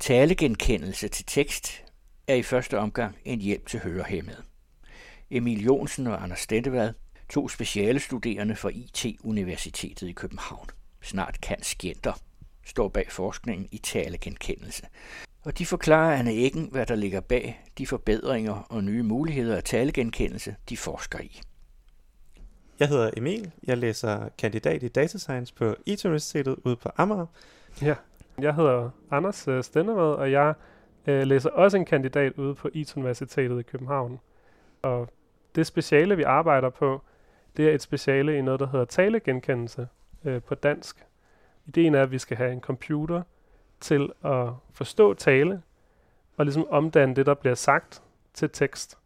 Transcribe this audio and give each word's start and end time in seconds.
Talegenkendelse 0.00 1.08
til 1.08 1.24
tekst 1.26 1.84
er 2.26 2.34
i 2.34 2.42
første 2.42 2.78
omgang 2.78 3.16
en 3.24 3.40
hjælp 3.40 3.66
til 3.66 3.80
hørehæmmede. 3.80 4.42
Emil 5.30 5.64
Jonsen 5.64 6.06
og 6.06 6.22
Anders 6.22 6.40
Stentevad, 6.40 6.92
to 7.28 7.48
specialestuderende 7.48 8.56
fra 8.56 8.68
IT-universitetet 8.68 10.08
i 10.08 10.12
København. 10.12 10.66
Snart 11.02 11.40
kan 11.40 11.62
skjenter, 11.62 12.12
står 12.66 12.88
bag 12.88 13.12
forskningen 13.12 13.68
i 13.72 13.78
talegenkendelse. 13.78 14.86
Og 15.42 15.58
de 15.58 15.66
forklarer 15.66 16.18
Anne 16.18 16.32
Eggen, 16.32 16.68
hvad 16.72 16.86
der 16.86 16.94
ligger 16.94 17.20
bag 17.20 17.64
de 17.78 17.86
forbedringer 17.86 18.52
og 18.52 18.84
nye 18.84 19.02
muligheder 19.02 19.56
af 19.56 19.64
talegenkendelse, 19.64 20.56
de 20.68 20.76
forsker 20.76 21.18
i. 21.20 21.40
Jeg 22.78 22.88
hedder 22.88 23.10
Emil. 23.16 23.50
Jeg 23.64 23.78
læser 23.78 24.28
kandidat 24.38 24.82
i 24.82 24.88
data 24.88 25.18
science 25.18 25.54
på 25.54 25.76
IT-universitetet 25.86 26.56
ude 26.64 26.76
på 26.76 26.90
Amager. 26.96 27.26
Ja, 27.82 27.94
jeg 28.42 28.54
hedder 28.54 28.90
Anders 29.10 29.48
øh, 29.48 29.62
Stendevad, 29.62 30.14
og 30.14 30.32
jeg 30.32 30.54
øh, 31.06 31.22
læser 31.22 31.50
også 31.50 31.76
en 31.76 31.84
kandidat 31.84 32.32
ude 32.32 32.54
på 32.54 32.68
IT-universitetet 32.72 33.60
i 33.60 33.62
København. 33.62 34.20
Og 34.82 35.08
det 35.54 35.66
speciale, 35.66 36.16
vi 36.16 36.22
arbejder 36.22 36.70
på, 36.70 37.02
det 37.56 37.68
er 37.68 37.74
et 37.74 37.82
speciale 37.82 38.38
i 38.38 38.42
noget, 38.42 38.60
der 38.60 38.66
hedder 38.66 38.84
talegenkendelse 38.84 39.88
øh, 40.24 40.42
på 40.42 40.54
dansk. 40.54 41.06
Ideen 41.66 41.94
er, 41.94 42.02
at 42.02 42.10
vi 42.10 42.18
skal 42.18 42.36
have 42.36 42.52
en 42.52 42.60
computer 42.60 43.22
til 43.80 44.12
at 44.24 44.48
forstå 44.72 45.14
tale, 45.14 45.62
og 46.36 46.44
ligesom 46.44 46.66
omdanne 46.70 47.14
det, 47.14 47.26
der 47.26 47.34
bliver 47.34 47.54
sagt, 47.54 48.02
til 48.34 48.50
tekst. 48.50 48.98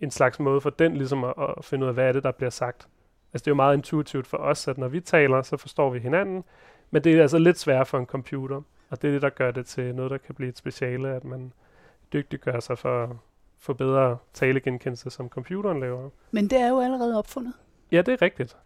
En 0.00 0.10
slags 0.10 0.40
måde 0.40 0.60
for 0.60 0.70
den 0.70 0.96
ligesom 0.96 1.24
at, 1.24 1.34
at 1.38 1.64
finde 1.64 1.84
ud 1.84 1.88
af, 1.88 1.94
hvad 1.94 2.08
er 2.08 2.12
det, 2.12 2.22
der 2.22 2.32
bliver 2.32 2.50
sagt. 2.50 2.88
Altså 3.32 3.44
det 3.44 3.46
er 3.46 3.50
jo 3.50 3.54
meget 3.54 3.76
intuitivt 3.76 4.26
for 4.26 4.36
os, 4.36 4.68
at 4.68 4.78
når 4.78 4.88
vi 4.88 5.00
taler, 5.00 5.42
så 5.42 5.56
forstår 5.56 5.90
vi 5.90 5.98
hinanden, 5.98 6.44
men 6.92 7.04
det 7.04 7.14
er 7.14 7.22
altså 7.22 7.38
lidt 7.38 7.58
sværere 7.58 7.86
for 7.86 7.98
en 7.98 8.06
computer. 8.06 8.62
Og 8.90 9.02
det 9.02 9.08
er 9.08 9.12
det, 9.12 9.22
der 9.22 9.28
gør 9.28 9.50
det 9.50 9.66
til 9.66 9.94
noget, 9.94 10.10
der 10.10 10.18
kan 10.18 10.34
blive 10.34 10.48
et 10.48 10.58
speciale, 10.58 11.08
at 11.08 11.24
man 11.24 11.52
dygtiggør 12.12 12.60
sig 12.60 12.78
for 12.78 13.20
få 13.58 13.72
bedre 13.72 14.16
talegenkendelse, 14.32 15.10
som 15.10 15.28
computeren 15.28 15.80
laver. 15.80 16.10
Men 16.30 16.48
det 16.48 16.60
er 16.60 16.68
jo 16.68 16.80
allerede 16.80 17.18
opfundet. 17.18 17.52
Ja, 17.92 18.02
det 18.02 18.12
er 18.12 18.22
rigtigt. 18.22 18.56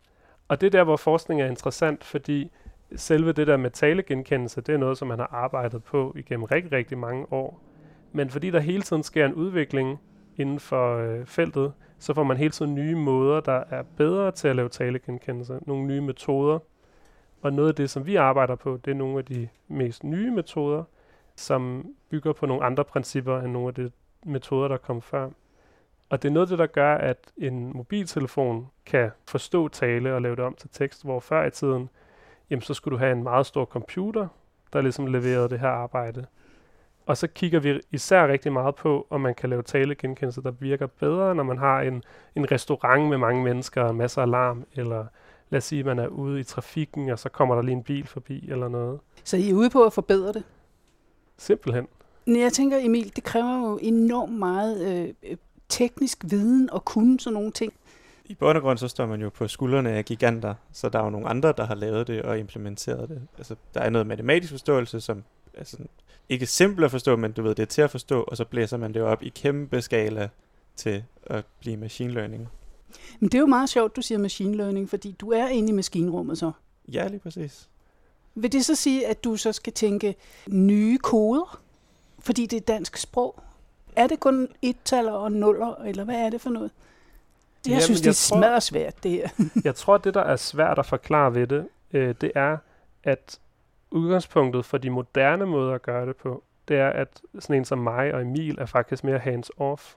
Og 0.49 0.61
det 0.61 0.67
er 0.67 0.71
der, 0.71 0.85
hvor 0.85 0.97
forskning 0.97 1.43
er 1.43 1.47
interessant, 1.47 2.05
fordi 2.05 2.51
selve 2.97 3.33
det 3.33 3.47
der 3.47 3.57
med 3.57 3.71
talegenkendelse, 3.71 4.61
det 4.61 4.75
er 4.75 4.79
noget, 4.79 4.99
som 4.99 5.09
man 5.09 5.19
har 5.19 5.29
arbejdet 5.33 5.85
på 5.85 6.15
igennem 6.17 6.45
rigtig, 6.45 6.73
rigtig 6.73 6.99
mange 6.99 7.33
år. 7.33 7.63
Men 8.13 8.31
fordi 8.31 8.51
der 8.51 8.61
hele 8.61 8.83
tiden 8.83 9.03
sker 9.03 9.27
en 9.27 9.35
udvikling 9.35 10.01
inden 10.37 10.61
for 10.61 10.97
øh, 10.97 11.27
feltet, 11.27 11.73
så 11.99 12.15
får 12.15 12.23
man 12.23 12.37
hele 12.37 12.51
tiden 12.51 12.75
nye 12.75 12.95
måder, 12.95 13.41
der 13.41 13.63
er 13.71 13.83
bedre 13.97 14.33
til 14.33 14.49
at 14.49 14.57
lave 14.57 14.69
talegenkendelse. 14.69 15.59
Nogle 15.67 15.87
nye 15.87 16.01
metoder. 16.01 16.59
Og 17.47 17.53
noget 17.53 17.69
af 17.69 17.75
det, 17.75 17.91
som 17.91 18.07
vi 18.07 18.17
arbejder 18.17 18.55
på, 18.55 18.81
det 18.85 18.91
er 18.91 18.95
nogle 18.95 19.19
af 19.19 19.25
de 19.25 19.49
mest 19.69 20.05
nye 20.05 20.31
metoder, 20.31 20.85
som 21.37 21.87
bygger 22.11 22.33
på 22.33 22.47
nogle 22.47 22.65
andre 22.65 22.85
principper 22.85 23.41
end 23.41 23.53
nogle 23.53 23.69
af 23.69 23.75
de 23.75 23.91
metoder, 24.25 24.69
der 24.69 24.77
kom 24.77 25.03
før. 25.03 25.31
Og 26.11 26.23
det 26.23 26.29
er 26.29 26.33
noget 26.33 26.47
af 26.47 26.49
det, 26.49 26.59
der 26.59 26.67
gør, 26.67 26.95
at 26.95 27.19
en 27.37 27.73
mobiltelefon 27.77 28.67
kan 28.87 29.11
forstå 29.29 29.69
tale 29.69 30.15
og 30.15 30.23
lave 30.23 30.37
det 30.37 30.45
om 30.45 30.55
til 30.55 30.71
tekst, 30.73 31.05
hvor 31.05 31.21
før 31.21 31.45
i 31.45 31.51
tiden, 31.51 31.89
jamen 32.51 32.63
så 32.63 32.75
skulle 32.75 32.93
du 32.93 32.99
have 32.99 33.13
en 33.13 33.23
meget 33.23 33.47
stor 33.47 33.65
computer, 33.65 34.29
der 34.73 34.81
ligesom 34.81 35.07
leverede 35.07 35.49
det 35.49 35.61
her 35.61 35.69
arbejde. 35.69 36.27
Og 37.07 37.17
så 37.17 37.27
kigger 37.27 37.61
vi 37.61 37.81
især 37.91 38.29
rigtig 38.29 38.53
meget 38.53 38.75
på, 38.75 39.07
om 39.11 39.21
man 39.21 39.35
kan 39.35 39.51
lave 39.51 39.63
talegenkendelse, 39.63 40.43
der 40.43 40.51
virker 40.51 40.87
bedre, 40.87 41.35
når 41.35 41.43
man 41.43 41.59
har 41.59 41.81
en, 41.81 42.03
en 42.35 42.51
restaurant 42.51 43.09
med 43.09 43.19
mange 43.19 43.45
mennesker 43.45 43.83
og 43.83 43.95
masser 43.95 44.23
af 44.23 44.31
larm, 44.31 44.67
eller 44.75 45.07
lad 45.51 45.59
os 45.59 45.65
sige, 45.65 45.81
at 45.81 45.87
man 45.87 45.99
er 45.99 46.07
ude 46.07 46.41
i 46.41 46.45
trafikken, 46.45 47.11
og 47.11 47.19
så 47.19 47.29
kommer 47.29 47.55
der 47.55 47.63
lige 47.63 47.77
en 47.77 47.83
bil 47.83 48.07
forbi 48.07 48.49
eller 48.51 48.69
noget. 48.69 49.01
Så 49.25 49.37
I 49.37 49.51
er 49.51 49.55
ude 49.55 49.71
på 49.71 49.85
at 49.85 49.93
forbedre 49.93 50.33
det? 50.33 50.45
Simpelthen. 51.39 51.89
Jeg 52.27 52.53
tænker, 52.53 52.79
Emil, 52.81 53.13
det 53.17 53.25
kræver 53.25 53.71
jo 53.71 53.79
enormt 53.83 54.33
meget 54.33 55.07
øh, 55.23 55.37
teknisk 55.69 56.25
viden 56.29 56.71
og 56.71 56.85
kunne 56.85 57.21
sådan 57.21 57.35
nogle 57.35 57.51
ting. 57.51 57.73
I 58.25 58.35
bund 58.35 58.57
og 58.57 58.63
grund 58.63 58.79
så 58.79 58.89
står 58.89 59.07
man 59.07 59.21
jo 59.21 59.31
på 59.31 59.49
skuldrene 59.49 59.91
af 59.91 60.05
giganter, 60.05 60.55
så 60.73 60.89
der 60.89 60.99
er 60.99 61.05
jo 61.05 61.11
nogle 61.11 61.29
andre, 61.29 61.55
der 61.57 61.65
har 61.65 61.75
lavet 61.75 62.07
det 62.07 62.23
og 62.23 62.39
implementeret 62.39 63.09
det. 63.09 63.23
Altså, 63.39 63.57
der 63.75 63.81
er 63.81 63.91
noget 63.91 64.07
matematisk 64.07 64.53
forståelse, 64.53 65.01
som 65.01 65.25
er 65.55 65.65
sådan, 65.65 65.89
ikke 66.29 66.47
simpelt 66.47 66.85
at 66.85 66.91
forstå, 66.91 67.17
men 67.17 67.33
du 67.33 67.43
ved, 67.43 67.55
det 67.55 67.63
er 67.63 67.67
til 67.67 67.83
at 67.83 67.91
forstå, 67.91 68.23
og 68.23 68.37
så 68.37 68.45
blæser 68.45 68.77
man 68.77 68.95
det 68.95 69.03
op 69.03 69.23
i 69.23 69.29
kæmpe 69.29 69.83
skala 69.83 70.29
til 70.77 71.05
at 71.27 71.45
blive 71.61 71.77
machine 71.77 72.13
learning. 72.13 72.49
Men 73.21 73.29
det 73.29 73.35
er 73.35 73.41
jo 73.41 73.47
meget 73.47 73.69
sjovt, 73.69 73.97
du 73.97 74.03
siger 74.03 74.19
machine 74.19 74.57
learning, 74.57 74.91
fordi 74.91 75.13
du 75.21 75.33
er 75.33 75.49
inde 75.49 75.69
i 75.69 75.73
maskinrummet 75.73 76.39
så. 76.39 76.53
Ja, 76.93 77.09
lige 77.09 77.21
præcis. 77.21 77.69
Vil 78.35 78.53
det 78.53 78.65
så 78.65 78.75
sige, 78.75 79.07
at 79.07 79.25
du 79.25 79.37
så 79.37 79.53
skal 79.53 79.73
tænke 79.73 80.15
nye 80.49 80.99
koder, 80.99 81.61
fordi 82.19 82.47
det 82.47 82.57
er 82.57 82.61
dansk 82.61 82.97
sprog? 82.97 83.41
Er 83.97 84.07
det 84.07 84.21
kun 84.21 84.49
et-taller 84.63 85.13
og 85.13 85.33
nuller, 85.33 85.75
eller 85.75 86.05
hvad 86.05 86.17
er 86.17 86.31
det 86.31 86.41
for 86.41 86.51
noget? 86.51 86.71
Det, 87.65 87.71
jeg 87.71 87.77
Jamen, 87.77 87.83
synes, 87.83 88.01
det 88.01 88.09
er 88.09 88.13
smadret 88.13 88.63
svært, 88.63 89.03
det 89.03 89.11
her. 89.11 89.29
jeg 89.65 89.75
tror, 89.75 89.99
det, 89.99 90.15
der 90.15 90.21
er 90.21 90.37
svært 90.37 90.79
at 90.79 90.87
forklare 90.87 91.35
ved 91.35 91.47
det, 91.47 91.69
øh, 91.93 92.15
det 92.21 92.33
er, 92.35 92.57
at 93.05 93.39
udgangspunktet 93.91 94.65
for 94.65 94.79
de 94.79 94.91
moderne 94.91 95.47
måder 95.47 95.75
at 95.75 95.83
gøre 95.83 96.07
det 96.07 96.17
på, 96.17 96.43
det 96.69 96.77
er, 96.77 96.89
at 96.89 97.21
sådan 97.39 97.57
en 97.57 97.65
som 97.65 97.79
mig 97.79 98.15
og 98.15 98.23
Emil 98.23 98.59
er 98.59 98.67
faktisk 98.67 99.05
mere 99.05 99.19
hands-off. 99.19 99.97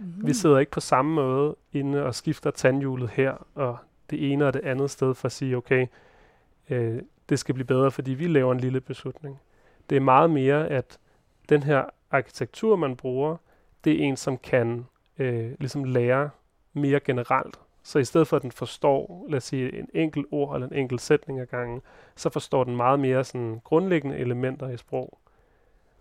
Mm-hmm. 0.00 0.26
Vi 0.26 0.34
sidder 0.34 0.58
ikke 0.58 0.72
på 0.72 0.80
samme 0.80 1.14
måde 1.14 1.56
inde 1.72 2.04
og 2.04 2.14
skifter 2.14 2.50
tandhjulet 2.50 3.10
her, 3.10 3.46
og 3.54 3.78
det 4.10 4.32
ene 4.32 4.46
og 4.46 4.52
det 4.54 4.60
andet 4.60 4.90
sted 4.90 5.14
for 5.14 5.26
at 5.26 5.32
sige, 5.32 5.56
okay, 5.56 5.86
øh, 6.70 7.02
det 7.28 7.38
skal 7.38 7.54
blive 7.54 7.66
bedre, 7.66 7.90
fordi 7.90 8.10
vi 8.10 8.26
laver 8.26 8.52
en 8.52 8.60
lille 8.60 8.80
beslutning. 8.80 9.40
Det 9.90 9.96
er 9.96 10.00
meget 10.00 10.30
mere, 10.30 10.68
at 10.68 10.98
den 11.48 11.62
her 11.62 11.84
arkitektur, 12.10 12.76
man 12.76 12.96
bruger, 12.96 13.36
det 13.84 13.92
er 13.92 14.04
en, 14.04 14.16
som 14.16 14.38
kan 14.38 14.86
øh, 15.18 15.52
ligesom 15.58 15.84
lære 15.84 16.30
mere 16.72 17.00
generelt. 17.00 17.60
Så 17.82 17.98
i 17.98 18.04
stedet 18.04 18.28
for, 18.28 18.36
at 18.36 18.42
den 18.42 18.52
forstår, 18.52 19.26
lad 19.28 19.36
os 19.36 19.44
sige, 19.44 19.78
en 19.78 19.88
enkelt 19.94 20.26
ord 20.30 20.54
eller 20.54 20.68
en 20.68 20.74
enkelt 20.74 21.00
sætning 21.00 21.40
ad 21.40 21.46
gangen, 21.46 21.82
så 22.16 22.30
forstår 22.30 22.64
den 22.64 22.76
meget 22.76 23.00
mere 23.00 23.24
sådan 23.24 23.60
grundlæggende 23.64 24.16
elementer 24.16 24.68
i 24.68 24.76
sprog. 24.76 25.18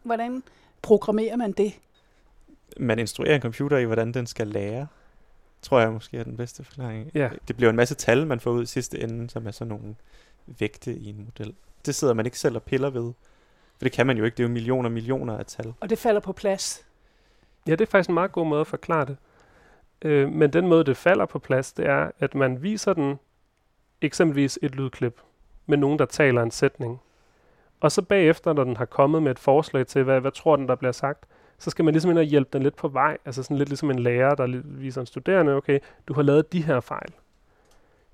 Hvordan 0.04 0.44
programmerer 0.82 1.36
man 1.36 1.52
det? 1.52 1.74
Man 2.78 3.00
instruerer 3.00 3.36
en 3.36 3.42
computer 3.42 3.78
i, 3.78 3.84
hvordan 3.84 4.14
den 4.14 4.26
skal 4.26 4.48
lære, 4.48 4.88
tror 5.62 5.80
jeg 5.80 5.92
måske 5.92 6.18
er 6.18 6.24
den 6.24 6.38
bedste 6.38 6.64
forklaring. 6.64 7.12
Ja. 7.14 7.30
Det 7.48 7.56
bliver 7.56 7.70
en 7.70 7.76
masse 7.76 7.96
tal, 7.96 8.28
man 8.28 8.40
får 8.40 8.52
ud 8.52 8.64
i 8.64 8.66
sidste 8.66 9.00
ende, 9.04 9.30
som 9.30 9.48
er 9.48 9.52
sådan 9.52 9.70
nogle 9.70 9.96
vægte 10.46 10.94
i 10.94 11.10
en 11.10 11.26
model. 11.26 11.56
Det 11.86 11.96
sidder 11.96 12.14
man 12.14 12.26
ikke 12.26 12.40
selv 12.40 12.56
og 12.56 12.64
piller 12.64 12.90
ved. 12.90 13.14
For 13.78 13.86
det 13.86 13.92
kan 13.92 14.08
man 14.08 14.18
jo 14.18 14.24
ikke. 14.24 14.36
Det 14.36 14.44
er 14.44 14.48
jo 14.48 14.54
millioner 14.54 14.90
og 14.90 14.94
millioner 14.94 15.38
af 15.38 15.46
tal. 15.46 15.74
Og 15.80 15.90
det 15.90 15.98
falder 15.98 16.22
på 16.22 16.34
plads. 16.34 16.86
Ja, 17.68 17.72
det 17.72 17.82
er 17.82 17.86
faktisk 17.86 18.10
en 18.10 18.14
meget 18.14 18.32
god 18.32 18.46
måde 18.46 18.62
at 18.62 18.68
forklare 18.68 19.06
det. 19.06 19.18
Øh, 20.02 20.32
men 20.32 20.54
den 20.54 20.68
måde, 20.68 20.84
det 20.84 20.98
falder 20.98 21.26
på 21.26 21.40
plads, 21.40 21.74
det 21.74 21.86
er, 21.86 22.12
at 22.20 22.36
man 22.36 22.64
viser 22.64 22.94
den 22.94 23.20
eksempelvis 24.02 24.60
et 24.62 24.76
lydklip 24.76 25.22
med 25.66 25.78
nogen, 25.78 26.00
der 26.00 26.06
taler 26.06 26.44
en 26.44 26.52
sætning. 26.52 27.02
Og 27.80 27.92
så 27.92 28.02
bagefter, 28.02 28.54
når 28.54 28.64
den 28.64 28.78
har 28.78 28.86
kommet 28.86 29.24
med 29.24 29.32
et 29.32 29.40
forslag 29.40 29.88
til, 29.88 30.04
hvad, 30.04 30.22
hvad 30.22 30.32
tror 30.32 30.56
den, 30.56 30.68
der 30.68 30.76
bliver 30.76 30.92
sagt, 30.92 31.26
så 31.60 31.70
skal 31.70 31.86
man 31.86 31.94
ligesom 31.94 32.12
ind 32.12 32.18
og 32.18 32.24
hjælpe 32.24 32.50
den 32.54 32.64
lidt 32.64 32.76
på 32.76 32.88
vej. 32.88 33.18
Altså 33.26 33.44
sådan 33.44 33.58
lidt 33.58 33.70
ligesom 33.70 33.92
en 33.92 34.00
lærer, 34.00 34.36
der 34.36 34.62
viser 34.64 35.02
en 35.02 35.08
studerende, 35.08 35.54
okay, 35.54 35.80
du 36.08 36.14
har 36.14 36.22
lavet 36.22 36.54
de 36.54 36.64
her 36.64 36.80
fejl. 36.80 37.14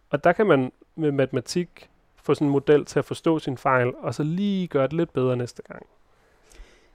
Og 0.09 0.23
der 0.23 0.31
kan 0.33 0.47
man 0.47 0.72
med 0.95 1.11
matematik 1.11 1.89
få 2.16 2.33
sådan 2.33 2.47
en 2.47 2.51
model 2.51 2.85
til 2.85 3.00
at 3.00 3.06
forstå 3.06 3.39
sin 3.39 3.57
fejl, 3.57 3.94
og 3.95 4.16
så 4.16 4.23
lige 4.23 4.67
gøre 4.67 4.83
det 4.83 4.94
lidt 4.94 5.13
bedre 5.13 5.38
næste 5.38 5.61
gang. 5.63 5.85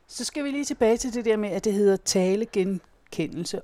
Så 0.07 0.25
skal 0.25 0.45
vi 0.45 0.51
lige 0.51 0.65
tilbage 0.65 0.97
til 0.97 1.15
det 1.15 1.25
der 1.25 1.37
med, 1.37 1.49
at 1.49 1.65
det 1.65 1.73
hedder 1.73 1.97
talegenkendelse, 1.97 3.61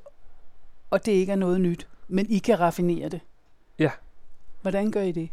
og 0.91 1.07
det 1.07 1.13
ikke 1.13 1.33
er 1.33 1.37
noget 1.37 1.61
nyt, 1.61 1.89
men 2.09 2.27
I 2.31 2.39
kan 2.39 2.61
raffinere 2.61 3.09
det. 3.09 3.21
Ja. 3.79 3.91
Hvordan 4.63 4.91
gør 4.91 5.01
I 5.01 5.13
det? 5.13 5.29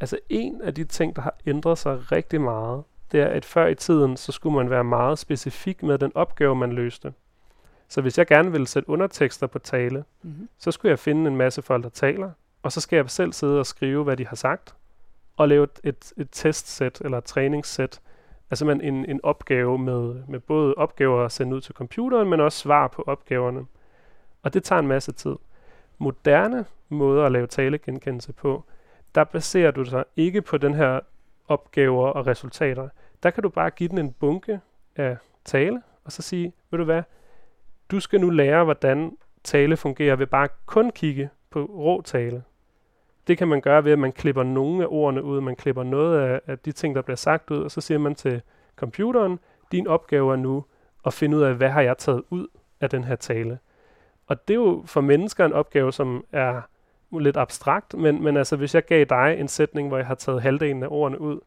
Altså 0.00 0.18
en 0.28 0.62
af 0.62 0.74
de 0.74 0.84
ting, 0.84 1.16
der 1.16 1.22
har 1.22 1.34
ændret 1.46 1.78
sig 1.78 2.12
rigtig 2.12 2.40
meget, 2.40 2.82
det 3.12 3.20
er, 3.20 3.26
at 3.26 3.44
før 3.44 3.66
i 3.66 3.74
tiden, 3.74 4.16
så 4.16 4.32
skulle 4.32 4.56
man 4.56 4.70
være 4.70 4.84
meget 4.84 5.18
specifik 5.18 5.82
med 5.82 5.98
den 5.98 6.12
opgave, 6.14 6.56
man 6.56 6.72
løste. 6.72 7.12
Så 7.88 8.00
hvis 8.00 8.18
jeg 8.18 8.26
gerne 8.26 8.52
ville 8.52 8.66
sætte 8.66 8.90
undertekster 8.90 9.46
på 9.46 9.58
tale, 9.58 10.04
mm-hmm. 10.22 10.48
så 10.58 10.70
skulle 10.70 10.90
jeg 10.90 10.98
finde 10.98 11.30
en 11.30 11.36
masse 11.36 11.62
folk, 11.62 11.84
der 11.84 11.90
taler, 11.90 12.30
og 12.62 12.72
så 12.72 12.80
skal 12.80 12.96
jeg 12.96 13.10
selv 13.10 13.32
sidde 13.32 13.58
og 13.58 13.66
skrive, 13.66 14.04
hvad 14.04 14.16
de 14.16 14.26
har 14.26 14.36
sagt, 14.36 14.74
og 15.36 15.48
lave 15.48 15.64
et, 15.64 15.80
et, 15.84 16.12
et 16.16 16.28
testsæt 16.32 17.00
eller 17.00 17.18
et 17.18 17.24
træningssæt. 17.24 18.00
Altså 18.50 18.64
man 18.64 18.80
en, 18.80 19.04
en 19.10 19.20
opgave 19.22 19.78
med, 19.78 20.14
med 20.28 20.40
både 20.40 20.74
opgaver 20.74 21.24
at 21.24 21.32
sende 21.32 21.56
ud 21.56 21.60
til 21.60 21.74
computeren, 21.74 22.30
men 22.30 22.40
også 22.40 22.58
svar 22.58 22.88
på 22.88 23.04
opgaverne. 23.06 23.66
Og 24.42 24.54
det 24.54 24.64
tager 24.64 24.78
en 24.78 24.86
masse 24.86 25.12
tid. 25.12 25.36
Moderne 25.98 26.64
måder 26.88 27.24
at 27.24 27.32
lave 27.32 27.46
talegenkendelse 27.46 28.32
på, 28.32 28.64
der 29.14 29.24
baserer 29.24 29.70
du 29.70 29.82
dig 29.82 30.04
ikke 30.16 30.42
på 30.42 30.56
den 30.56 30.74
her 30.74 31.00
opgaver 31.48 32.08
og 32.08 32.26
resultater. 32.26 32.88
Der 33.22 33.30
kan 33.30 33.42
du 33.42 33.48
bare 33.48 33.70
give 33.70 33.88
den 33.88 33.98
en 33.98 34.12
bunke 34.12 34.60
af 34.96 35.16
tale, 35.44 35.82
og 36.04 36.12
så 36.12 36.22
sige, 36.22 36.52
ved 36.70 36.78
du 36.78 36.84
hvad, 36.84 37.02
du 37.90 38.00
skal 38.00 38.20
nu 38.20 38.30
lære, 38.30 38.64
hvordan 38.64 39.16
tale 39.44 39.76
fungerer 39.76 40.16
ved 40.16 40.26
bare 40.26 40.48
kun 40.66 40.90
kigge 40.90 41.30
på 41.50 41.64
rå 41.64 42.02
tale. 42.02 42.42
Det 43.26 43.38
kan 43.38 43.48
man 43.48 43.60
gøre 43.60 43.84
ved, 43.84 43.92
at 43.92 43.98
man 43.98 44.12
klipper 44.12 44.42
nogle 44.42 44.82
af 44.82 44.86
ordene 44.90 45.22
ud, 45.22 45.40
man 45.40 45.56
klipper 45.56 45.82
noget 45.82 46.20
af, 46.20 46.40
af 46.46 46.58
de 46.58 46.72
ting, 46.72 46.94
der 46.94 47.02
bliver 47.02 47.16
sagt 47.16 47.50
ud, 47.50 47.58
og 47.62 47.70
så 47.70 47.80
siger 47.80 47.98
man 47.98 48.14
til 48.14 48.42
computeren, 48.76 49.38
Din 49.72 49.86
opgave 49.86 50.32
er 50.32 50.36
nu 50.36 50.64
at 51.06 51.12
finde 51.12 51.36
ud 51.36 51.42
af, 51.42 51.54
hvad 51.54 51.68
har 51.68 51.80
jeg 51.80 51.98
taget 51.98 52.22
ud 52.30 52.46
af 52.80 52.90
den 52.90 53.04
her 53.04 53.16
tale. 53.16 53.58
Og 54.26 54.48
det 54.48 54.54
er 54.54 54.58
jo 54.58 54.82
for 54.86 55.00
mennesker 55.00 55.44
en 55.44 55.52
opgave, 55.52 55.92
som 55.92 56.24
er 56.32 56.60
lidt 57.20 57.36
abstrakt, 57.36 57.94
men, 57.94 58.22
men 58.22 58.36
altså 58.36 58.56
hvis 58.56 58.74
jeg 58.74 58.84
gav 58.84 59.04
dig 59.04 59.36
en 59.38 59.48
sætning, 59.48 59.88
hvor 59.88 59.96
jeg 59.96 60.06
har 60.06 60.14
taget 60.14 60.42
halvdelen 60.42 60.82
af 60.82 60.88
ordene 60.90 61.20
ud, 61.20 61.40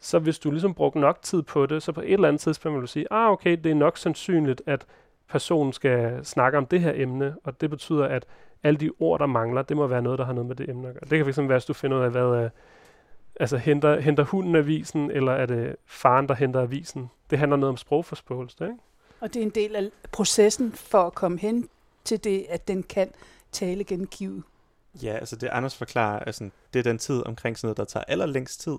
så 0.00 0.18
hvis 0.18 0.38
du 0.38 0.50
ligesom 0.50 0.74
brugte 0.74 1.00
nok 1.00 1.22
tid 1.22 1.42
på 1.42 1.66
det, 1.66 1.82
så 1.82 1.92
på 1.92 2.00
et 2.00 2.12
eller 2.12 2.28
andet 2.28 2.40
tidspunkt 2.40 2.74
vil 2.76 2.82
du 2.82 2.86
sige, 2.86 3.06
ah 3.10 3.30
okay, 3.30 3.56
det 3.64 3.70
er 3.70 3.74
nok 3.74 3.98
sandsynligt, 3.98 4.62
at 4.66 4.86
personen 5.28 5.72
skal 5.72 6.24
snakke 6.24 6.58
om 6.58 6.66
det 6.66 6.80
her 6.80 6.92
emne, 6.94 7.36
og 7.44 7.60
det 7.60 7.70
betyder, 7.70 8.04
at 8.04 8.26
alle 8.62 8.80
de 8.80 8.90
ord, 8.98 9.20
der 9.20 9.26
mangler, 9.26 9.62
det 9.62 9.76
må 9.76 9.86
være 9.86 10.02
noget, 10.02 10.18
der 10.18 10.24
har 10.24 10.32
noget 10.32 10.46
med 10.46 10.56
det 10.56 10.68
emne 10.68 10.88
at 10.88 10.94
gøre. 10.94 11.02
Det 11.10 11.24
kan 11.24 11.34
fx 11.34 11.38
være, 11.38 11.46
hvis 11.46 11.64
du 11.64 11.72
finder 11.72 11.98
ud 11.98 12.02
af, 12.02 12.10
hvad 12.10 12.22
er, 12.22 12.48
altså 13.40 13.56
henter, 13.56 14.00
henter 14.00 14.24
hunden 14.24 14.56
avisen, 14.56 15.10
eller 15.10 15.32
er 15.32 15.46
det 15.46 15.76
faren, 15.86 16.28
der 16.28 16.34
henter 16.34 16.60
avisen? 16.60 17.10
Det 17.30 17.38
handler 17.38 17.56
noget 17.56 17.70
om 17.70 17.76
sprogforståelse, 17.76 18.64
ikke? 18.64 18.76
Og 19.20 19.34
det 19.34 19.40
er 19.40 19.44
en 19.44 19.50
del 19.50 19.76
af 19.76 19.90
processen 20.12 20.72
for 20.72 21.02
at 21.02 21.14
komme 21.14 21.38
hen 21.38 21.68
til 22.04 22.24
det, 22.24 22.46
at 22.48 22.68
den 22.68 22.82
kan 22.82 23.08
tale 23.52 23.84
gengive. 23.84 24.42
Ja, 25.02 25.12
altså 25.12 25.36
det 25.36 25.48
Anders 25.48 25.76
forklarer, 25.76 26.18
altså 26.18 26.50
det 26.72 26.78
er 26.78 26.82
den 26.82 26.98
tid 26.98 27.26
omkring 27.26 27.58
sådan 27.58 27.66
noget, 27.66 27.76
der 27.76 27.84
tager 27.84 28.04
allerlængst 28.08 28.60
tid, 28.60 28.76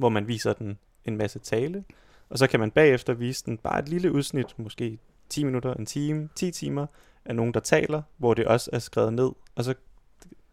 hvor 0.00 0.08
man 0.08 0.28
viser 0.28 0.52
den 0.52 0.78
en 1.04 1.16
masse 1.16 1.38
tale, 1.38 1.84
og 2.30 2.38
så 2.38 2.46
kan 2.46 2.60
man 2.60 2.70
bagefter 2.70 3.12
vise 3.12 3.44
den 3.46 3.58
bare 3.58 3.78
et 3.78 3.88
lille 3.88 4.12
udsnit, 4.12 4.58
måske 4.58 4.98
10 5.28 5.44
minutter, 5.44 5.74
en 5.74 5.86
time, 5.86 6.28
10 6.34 6.50
timer, 6.50 6.86
af 7.24 7.36
nogen, 7.36 7.54
der 7.54 7.60
taler, 7.60 8.02
hvor 8.16 8.34
det 8.34 8.46
også 8.46 8.70
er 8.72 8.78
skrevet 8.78 9.12
ned, 9.12 9.30
og 9.54 9.64
så 9.64 9.74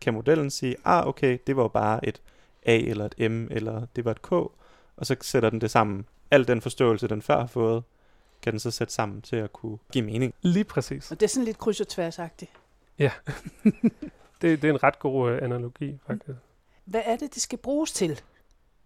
kan 0.01 0.13
modellen 0.13 0.49
sige, 0.49 0.75
ah 0.85 1.07
okay, 1.07 1.37
det 1.47 1.55
var 1.57 1.67
bare 1.67 2.07
et 2.07 2.21
A 2.65 2.77
eller 2.77 3.05
et 3.05 3.31
M, 3.31 3.47
eller 3.51 3.85
det 3.95 4.05
var 4.05 4.11
et 4.11 4.21
K, 4.21 4.31
og 4.31 4.51
så 5.01 5.15
sætter 5.21 5.49
den 5.49 5.61
det 5.61 5.71
sammen. 5.71 6.05
Al 6.31 6.47
den 6.47 6.61
forståelse, 6.61 7.07
den 7.07 7.21
før 7.21 7.39
har 7.39 7.47
fået, 7.47 7.83
kan 8.41 8.51
den 8.51 8.59
så 8.59 8.71
sætte 8.71 8.93
sammen 8.93 9.21
til 9.21 9.35
at 9.35 9.53
kunne 9.53 9.77
give 9.91 10.05
mening. 10.05 10.33
Lige 10.41 10.63
præcis. 10.63 11.11
Og 11.11 11.19
det 11.19 11.25
er 11.25 11.29
sådan 11.29 11.45
lidt 11.45 11.57
kryds 11.57 11.81
og 11.81 11.87
tværsagtigt. 11.87 12.51
Ja, 12.99 13.11
det, 14.41 14.61
det 14.61 14.63
er 14.63 14.69
en 14.69 14.83
ret 14.83 14.99
god 14.99 15.31
uh, 15.31 15.43
analogi 15.43 15.99
faktisk. 16.07 16.37
Hvad 16.85 17.01
er 17.05 17.15
det, 17.15 17.33
det 17.33 17.41
skal 17.41 17.57
bruges 17.57 17.91
til? 17.91 18.21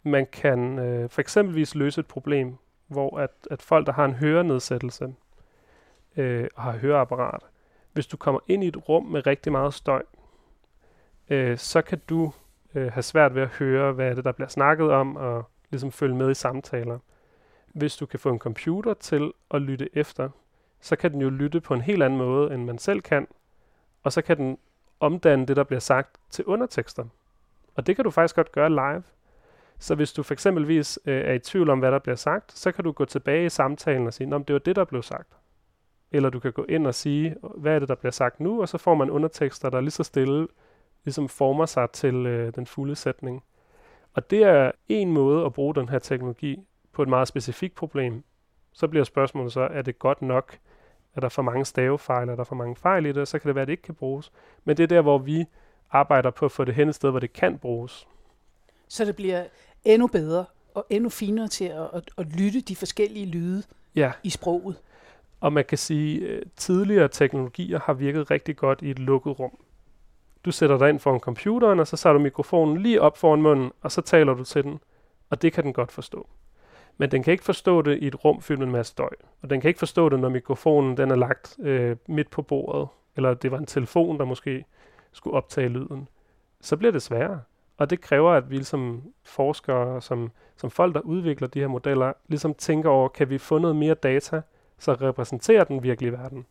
Man 0.04 0.26
kan 0.26 0.80
øh, 0.80 1.10
for 1.10 1.22
eksempelvis 1.22 1.76
løse 1.76 2.00
et 2.00 2.08
problem, 2.08 2.58
hvor 2.88 3.20
at, 3.20 3.32
at 3.52 3.62
folk, 3.62 3.86
der 3.86 3.94
har 3.94 4.06
en 4.06 4.14
hørenedsættelse 4.14 5.14
øh, 6.18 6.48
og 6.56 6.64
har 6.64 6.78
høreapparat, 6.78 7.42
hvis 7.94 8.08
du 8.08 8.18
kommer 8.18 8.40
ind 8.48 8.64
i 8.64 8.68
et 8.68 8.90
rum 8.90 9.06
med 9.06 9.28
rigtig 9.28 9.52
meget 9.52 9.74
støj, 9.74 10.04
øh, 11.30 11.58
så 11.58 11.82
kan 11.82 12.02
du 12.10 12.32
øh, 12.76 12.92
have 12.92 13.04
svært 13.04 13.36
ved 13.36 13.42
at 13.42 13.48
høre, 13.48 13.92
hvad 13.94 14.10
er 14.10 14.14
det, 14.14 14.24
der 14.24 14.32
bliver 14.32 14.48
snakket 14.48 14.92
om, 14.92 15.16
og 15.16 15.44
ligesom 15.70 15.92
følge 15.92 16.16
med 16.16 16.32
i 16.32 16.34
samtaler. 16.34 17.00
Hvis 17.74 17.98
du 17.98 18.06
kan 18.06 18.20
få 18.20 18.30
en 18.30 18.40
computer 18.40 18.94
til 18.94 19.32
at 19.52 19.62
lytte 19.62 19.90
efter, 19.94 20.30
så 20.82 20.96
kan 20.96 21.12
den 21.12 21.22
jo 21.22 21.30
lytte 21.30 21.62
på 21.62 21.74
en 21.74 21.82
helt 21.82 22.04
anden 22.04 22.20
måde, 22.20 22.54
end 22.54 22.66
man 22.66 22.78
selv 22.78 23.02
kan, 23.02 23.28
og 24.04 24.14
så 24.14 24.22
kan 24.22 24.38
den 24.38 24.58
omdanne 25.00 25.46
det, 25.46 25.56
der 25.56 25.64
bliver 25.64 25.80
sagt, 25.80 26.10
til 26.30 26.46
undertekster. 26.46 27.06
Og 27.76 27.88
det 27.88 27.96
kan 27.96 28.06
du 28.06 28.12
faktisk 28.12 28.36
godt 28.36 28.52
gøre 28.52 28.70
live. 28.70 29.04
Så 29.82 29.96
hvis 29.96 30.14
du 30.14 30.24
for 30.24 30.34
eksempelvis 30.34 31.00
øh, 31.06 31.22
er 31.22 31.34
i 31.34 31.40
tvivl 31.40 31.70
om, 31.70 31.80
hvad 31.80 31.92
der 31.92 32.00
bliver 32.00 32.16
sagt, 32.16 32.52
så 32.52 32.72
kan 32.72 32.84
du 32.84 32.92
gå 32.92 33.06
tilbage 33.06 33.46
i 33.46 33.50
samtalen 33.50 34.08
og 34.08 34.14
sige, 34.14 34.36
om 34.36 34.44
det 34.44 34.54
var 34.54 34.60
det, 34.60 34.76
der 34.76 34.86
blev 34.86 35.04
sagt. 35.04 35.38
Eller 36.12 36.30
du 36.30 36.40
kan 36.40 36.52
gå 36.54 36.66
ind 36.70 36.88
og 36.88 36.96
sige, 36.96 37.36
hvad 37.58 37.76
er 37.76 37.80
det, 37.80 37.90
der 37.90 37.96
bliver 37.96 38.12
sagt 38.12 38.40
nu, 38.40 38.62
og 38.62 38.70
så 38.70 38.78
får 38.78 38.96
man 38.96 39.10
undertekster, 39.10 39.70
der 39.70 39.82
lige 39.82 39.92
så 39.92 40.04
stille 40.04 40.48
ligesom 41.06 41.30
former 41.30 41.66
sig 41.66 41.90
til 41.90 42.16
øh, 42.16 42.56
den 42.56 42.66
fulde 42.66 42.96
sætning. 42.96 43.44
Og 44.14 44.30
det 44.30 44.44
er 44.44 44.72
en 44.90 45.12
måde 45.12 45.46
at 45.46 45.54
bruge 45.54 45.76
den 45.76 45.90
her 45.90 46.00
teknologi 46.00 46.60
på 46.92 47.02
et 47.02 47.10
meget 47.10 47.28
specifikt 47.28 47.76
problem. 47.76 48.24
Så 48.74 48.88
bliver 48.88 49.04
spørgsmålet 49.04 49.54
så, 49.54 49.62
er 49.62 49.82
det 49.82 50.00
godt 50.00 50.22
nok, 50.22 50.58
er 51.16 51.22
der 51.22 51.30
for 51.30 51.42
mange 51.42 51.66
stavefejl, 51.66 52.30
er 52.30 52.36
der 52.36 52.44
for 52.44 52.56
mange 52.56 52.76
fejl 52.76 53.06
i 53.06 53.12
det, 53.12 53.28
så 53.28 53.40
kan 53.40 53.48
det 53.48 53.56
være, 53.56 53.62
at 53.62 53.68
det 53.68 53.74
ikke 53.74 53.84
kan 53.84 53.96
bruges. 53.96 54.32
Men 54.64 54.78
det 54.78 54.84
er 54.84 54.88
der, 54.88 55.02
hvor 55.02 55.18
vi 55.18 55.46
arbejder 55.92 56.30
på 56.30 56.46
at 56.46 56.52
få 56.52 56.66
det 56.66 56.76
hen 56.76 56.90
et 56.90 56.96
sted, 56.96 57.10
hvor 57.10 57.20
det 57.20 57.34
kan 57.34 57.58
bruges. 57.58 58.08
Så 58.92 59.06
det 59.06 59.16
bliver 59.16 59.44
endnu 59.86 60.08
bedre 60.08 60.46
og 60.74 60.86
endnu 60.90 61.10
finere 61.10 61.48
til 61.48 61.66
at, 61.66 61.90
at, 61.94 62.04
at 62.18 62.26
lytte 62.26 62.62
de 62.62 62.76
forskellige 62.76 63.26
lyde 63.26 63.64
ja. 63.96 64.12
i 64.24 64.30
sproget. 64.30 64.76
Og 65.42 65.54
man 65.54 65.66
kan 65.66 65.78
sige, 65.78 66.28
at 66.28 66.38
øh, 66.38 66.42
tidligere 66.56 67.08
teknologier 67.08 67.80
har 67.80 67.94
virket 67.94 68.32
rigtig 68.32 68.58
godt 68.58 68.82
i 68.82 68.92
et 68.92 69.00
lukket 69.00 69.40
rum. 69.40 69.58
Du 70.46 70.52
sætter 70.52 70.78
dig 70.78 70.90
ind 70.90 71.00
foran 71.00 71.20
computeren, 71.20 71.80
og 71.80 71.88
så 71.88 71.98
sætter 71.98 72.14
du 72.14 72.24
mikrofonen 72.24 72.82
lige 72.82 73.02
op 73.02 73.18
foran 73.18 73.42
munden, 73.42 73.72
og 73.82 73.92
så 73.92 74.02
taler 74.02 74.34
du 74.34 74.44
til 74.44 74.64
den. 74.64 74.80
Og 75.30 75.42
det 75.42 75.54
kan 75.54 75.64
den 75.64 75.74
godt 75.74 75.92
forstå. 75.92 76.28
Men 76.98 77.12
den 77.12 77.24
kan 77.24 77.32
ikke 77.32 77.44
forstå 77.44 77.82
det 77.82 77.98
i 77.98 78.08
et 78.08 78.26
rum 78.26 78.42
fyldt 78.42 78.60
med 78.60 78.68
en 78.68 78.74
masse 78.74 78.92
støj. 78.92 79.10
Og 79.42 79.50
den 79.50 79.62
kan 79.62 79.68
ikke 79.68 79.80
forstå 79.80 80.10
det, 80.10 80.20
når 80.20 80.30
mikrofonen 80.30 80.98
den 80.98 81.12
er 81.12 81.16
lagt 81.16 81.58
øh, 81.60 81.98
midt 82.08 82.30
på 82.30 82.42
bordet, 82.42 82.88
eller 83.16 83.34
det 83.34 83.52
var 83.52 83.58
en 83.58 83.66
telefon, 83.66 84.20
der 84.20 84.26
måske 84.26 84.66
skulle 85.12 85.38
optage 85.38 85.70
lyden. 85.70 86.08
Så 86.62 86.78
bliver 86.78 86.92
det 86.92 87.02
sværere. 87.02 87.42
Og 87.82 87.90
det 87.90 88.02
kræver, 88.02 88.32
at 88.32 88.52
vi 88.52 88.64
som 88.64 89.02
forskere, 89.24 90.02
som, 90.02 90.32
som 90.58 90.72
folk, 90.72 90.96
der 90.96 91.02
udvikler 91.02 91.48
de 91.48 91.60
her 91.60 91.68
modeller, 91.68 92.14
ligesom 92.28 92.54
tænker 92.54 92.90
over, 92.90 93.08
kan 93.10 93.30
vi 93.30 93.38
få 93.38 93.58
noget 93.58 93.76
mere 93.76 93.94
data, 93.94 94.42
så 94.80 94.94
repræsenterer 94.94 95.64
den 95.64 95.84
virkelige 95.84 96.12
verden. 96.12 96.46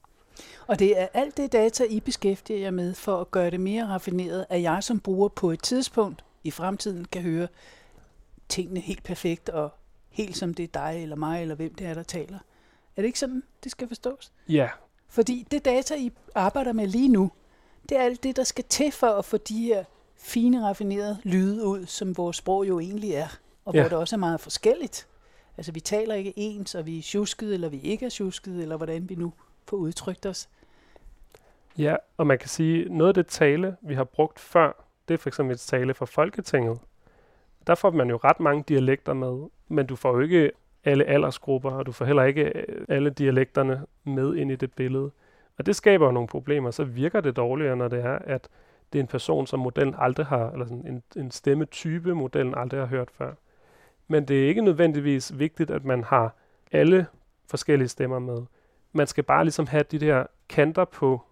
Og 0.67 0.79
det 0.79 1.00
er 1.00 1.06
alt 1.15 1.37
det 1.37 1.53
data, 1.53 1.85
I 1.85 2.00
beskæftiger 2.00 2.59
jer 2.59 2.71
med 2.71 2.94
for 2.94 3.21
at 3.21 3.31
gøre 3.31 3.50
det 3.50 3.61
mere 3.61 3.87
raffineret, 3.87 4.47
at 4.49 4.62
jeg 4.62 4.82
som 4.82 5.00
bruger 5.00 5.29
på 5.29 5.50
et 5.50 5.62
tidspunkt 5.62 6.25
i 6.44 6.50
fremtiden 6.50 7.05
kan 7.05 7.23
høre 7.23 7.49
tingene 8.49 8.81
helt 8.81 9.03
perfekt 9.03 9.49
og 9.49 9.71
helt 10.09 10.37
som 10.37 10.55
det 10.55 10.62
er 10.62 10.91
dig 10.91 11.03
eller 11.03 11.17
mig, 11.17 11.43
eller 11.43 11.55
hvem 11.55 11.75
det 11.75 11.87
er, 11.87 11.94
der 11.94 12.03
taler. 12.03 12.38
Er 12.97 13.03
det 13.03 13.05
ikke 13.05 13.19
sådan, 13.19 13.43
det 13.65 13.73
skal 13.73 13.88
forstås? 13.88 14.33
Ja. 14.49 14.69
Fordi 15.09 15.47
det 15.50 15.65
data, 15.65 15.94
I 15.94 16.12
arbejder 16.35 16.73
med 16.73 16.87
lige 16.87 17.09
nu, 17.09 17.31
det 17.88 17.99
er 17.99 18.03
alt 18.03 18.23
det, 18.23 18.37
der 18.37 18.44
skal 18.44 18.65
til 18.65 18.93
for 18.93 19.06
at 19.06 19.25
få 19.25 19.37
de 19.37 19.65
her 19.65 19.85
fine, 20.23 20.67
raffinerede 20.67 21.19
lyde 21.25 21.67
ud, 21.67 21.87
som 21.87 22.17
vores 22.17 22.37
sprog 22.37 22.69
jo 22.69 22.81
egentlig 22.81 23.13
er, 23.13 23.39
og 23.65 23.75
ja. 23.75 23.81
hvor 23.81 23.89
det 23.89 23.99
også 23.99 24.17
er 24.17 24.19
meget 24.19 24.41
forskelligt. 24.41 25.07
Altså, 25.57 25.73
vi 25.73 25.81
taler 25.81 26.15
ikke 26.15 26.33
ens, 26.37 26.75
og 26.75 26.87
vi 26.87 26.99
er 26.99 27.03
tjusket, 27.03 27.55
eller 27.55 27.69
vi 27.69 27.81
ikke 27.81 28.07
er 28.07 28.11
tjusket, 28.11 28.63
eller 28.63 28.77
hvordan 28.77 29.09
vi 29.09 29.15
nu 29.15 29.33
får 29.69 29.77
udtrykt 29.77 30.27
os. 30.27 30.49
Ja, 31.79 31.97
og 32.17 32.27
man 32.27 32.39
kan 32.39 32.49
sige, 32.49 32.85
noget 32.85 33.09
af 33.09 33.15
det 33.15 33.27
tale, 33.27 33.77
vi 33.81 33.95
har 33.95 34.05
brugt 34.05 34.41
før, 34.41 34.85
det 35.09 35.15
er 35.15 35.19
for 35.19 35.29
eksempel 35.29 35.55
et 35.55 35.61
tale 35.61 35.95
fra 35.95 36.07
Folketinget. 36.07 36.79
Der 37.67 37.75
får 37.75 37.91
man 37.91 38.11
jo 38.11 38.17
ret 38.25 38.41
mange 38.41 38.65
dialekter 38.69 39.13
med, 39.15 39.49
men 39.69 39.87
du 39.87 39.97
får 39.97 40.13
jo 40.13 40.21
ikke 40.21 40.51
alle 40.85 41.05
aldersgrupper, 41.05 41.71
og 41.71 41.87
du 41.87 41.93
får 41.93 42.05
heller 42.05 42.25
ikke 42.25 42.43
øh, 42.45 42.85
alle 42.89 43.11
dialekterne 43.11 43.87
med 44.05 44.35
ind 44.37 44.53
i 44.53 44.57
det 44.57 44.73
billede. 44.73 45.11
Og 45.59 45.67
det 45.67 45.77
skaber 45.77 46.07
jo 46.07 46.12
nogle 46.12 46.29
problemer. 46.29 46.71
Så 46.71 46.85
virker 46.85 47.21
det 47.21 47.37
dårligere, 47.37 47.77
når 47.77 47.89
det 47.89 48.05
er, 48.05 48.19
at 48.19 48.49
det 48.92 48.99
er 48.99 49.02
en 49.02 49.06
person, 49.06 49.47
som 49.47 49.61
modellen 49.61 49.94
aldrig 49.99 50.26
har, 50.26 50.50
eller 50.50 50.66
sådan 50.66 50.87
en, 50.87 51.02
en 51.16 51.30
stemmetype, 51.30 52.14
modellen 52.14 52.54
aldrig 52.56 52.80
har 52.80 52.87
hørt 52.87 53.11
før. 53.11 53.32
Men 54.09 54.25
det 54.25 54.44
er 54.44 54.49
ikke 54.49 54.62
nødvendigvis 54.62 55.38
vigtigt, 55.38 55.70
at 55.70 55.85
man 55.85 56.04
har 56.04 56.35
alle 56.73 57.06
forskellige 57.50 57.88
stemmer 57.88 58.18
med. 58.18 58.42
Man 58.92 59.06
skal 59.06 59.25
bare 59.25 59.44
ligesom 59.44 59.66
have 59.66 59.82
de 59.82 59.99
der 59.99 60.26
kanter 60.49 60.85
på 60.85 61.23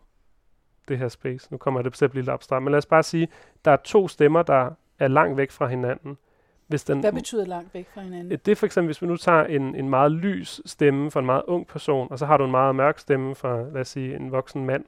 det 0.88 0.98
her 0.98 1.08
space. 1.08 1.48
Nu 1.50 1.56
kommer 1.56 1.82
det 1.82 1.94
til 1.94 2.04
at 2.04 2.10
blive 2.10 2.22
lidt 2.22 2.30
abstrakt, 2.30 2.62
men 2.62 2.70
lad 2.70 2.78
os 2.78 2.86
bare 2.86 3.02
sige, 3.02 3.28
der 3.64 3.70
er 3.70 3.76
to 3.76 4.08
stemmer, 4.08 4.42
der 4.42 4.70
er 4.98 5.08
langt 5.08 5.36
væk 5.36 5.50
fra 5.50 5.66
hinanden. 5.66 6.18
Hvis 6.66 6.84
den, 6.84 7.00
Hvad 7.00 7.12
betyder 7.12 7.44
langt 7.44 7.74
væk 7.74 7.88
fra 7.94 8.00
hinanden? 8.00 8.38
Det 8.44 8.48
er 8.48 8.56
for 8.56 8.66
eksempel, 8.66 8.88
hvis 8.88 9.02
vi 9.02 9.06
nu 9.06 9.16
tager 9.16 9.44
en, 9.44 9.74
en 9.74 9.88
meget 9.88 10.12
lys 10.12 10.60
stemme 10.66 11.10
for 11.10 11.20
en 11.20 11.26
meget 11.26 11.42
ung 11.46 11.66
person, 11.66 12.08
og 12.10 12.18
så 12.18 12.26
har 12.26 12.36
du 12.36 12.44
en 12.44 12.50
meget 12.50 12.74
mørk 12.74 12.98
stemme 12.98 13.34
for, 13.34 13.70
lad 13.72 13.80
os 13.80 13.88
sige, 13.88 14.16
en 14.16 14.32
voksen 14.32 14.64
mand. 14.66 14.84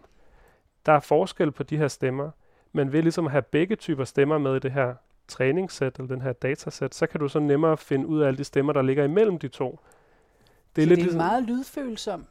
Der 0.87 0.93
er 0.93 1.01
forskel 1.01 1.51
på 1.53 1.63
de 1.63 1.77
her 1.77 1.89
stemmer, 1.89 2.31
men 2.73 2.93
ved 2.93 3.03
ligesom 3.03 3.27
at 3.27 3.33
have 3.33 3.43
begge 3.43 3.77
typer 3.77 4.05
stemmer 4.05 4.39
med 4.39 4.57
i 4.57 4.59
det 4.59 4.73
her 4.73 4.95
træningssæt, 5.29 5.97
eller 5.97 6.09
den 6.09 6.23
her 6.23 6.33
datasæt, 6.33 6.95
så 6.95 7.07
kan 7.07 7.21
du 7.21 7.29
så 7.29 7.39
nemmere 7.39 7.77
finde 7.77 8.07
ud 8.07 8.21
af 8.21 8.27
alle 8.27 8.39
de 8.39 8.45
stemmer, 8.45 8.73
der 8.73 8.83
ligger 8.83 9.05
imellem 9.05 9.39
de 9.39 9.49
to. 9.49 9.81
Det 10.77 10.83
er, 10.83 10.87
så 10.87 10.89
lidt 10.89 10.91
det 10.91 10.93
er 10.93 10.97
ligesom, 10.97 11.17
meget 11.17 11.45
lydfølsom 11.45 12.27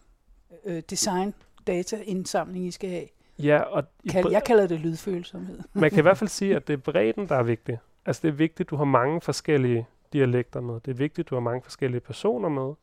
øh, 0.65 0.84
design 0.89 1.34
dataindsamling, 1.67 2.65
I 2.65 2.72
skal 2.72 2.89
have. 2.89 3.08
Ja, 3.39 3.60
og 3.60 3.84
Kald, 4.10 4.31
jeg 4.31 4.43
kalder 4.43 4.67
det 4.67 4.79
lydfølsomhed. 4.79 5.60
man 5.74 5.89
kan 5.89 6.00
i 6.00 6.01
hvert 6.01 6.17
fald 6.17 6.29
sige, 6.29 6.55
at 6.55 6.67
det 6.67 6.74
er 6.74 6.77
bredden, 6.91 7.29
der 7.29 7.36
er 7.36 7.43
vigtig. 7.43 7.79
Altså 8.05 8.22
det 8.22 8.27
er 8.27 8.34
vigtigt, 8.34 8.67
at 8.67 8.69
du 8.69 8.75
har 8.75 8.86
mange 8.86 9.22
forskellige 9.22 9.88
dialekter 10.13 10.62
med. 10.62 10.74
Det 10.74 10.91
er 10.91 10.96
vigtigt, 10.96 11.25
at 11.25 11.29
du 11.29 11.36
har 11.36 11.39
mange 11.39 11.62
forskellige 11.62 12.01
personer 12.01 12.50
med. 12.50 12.74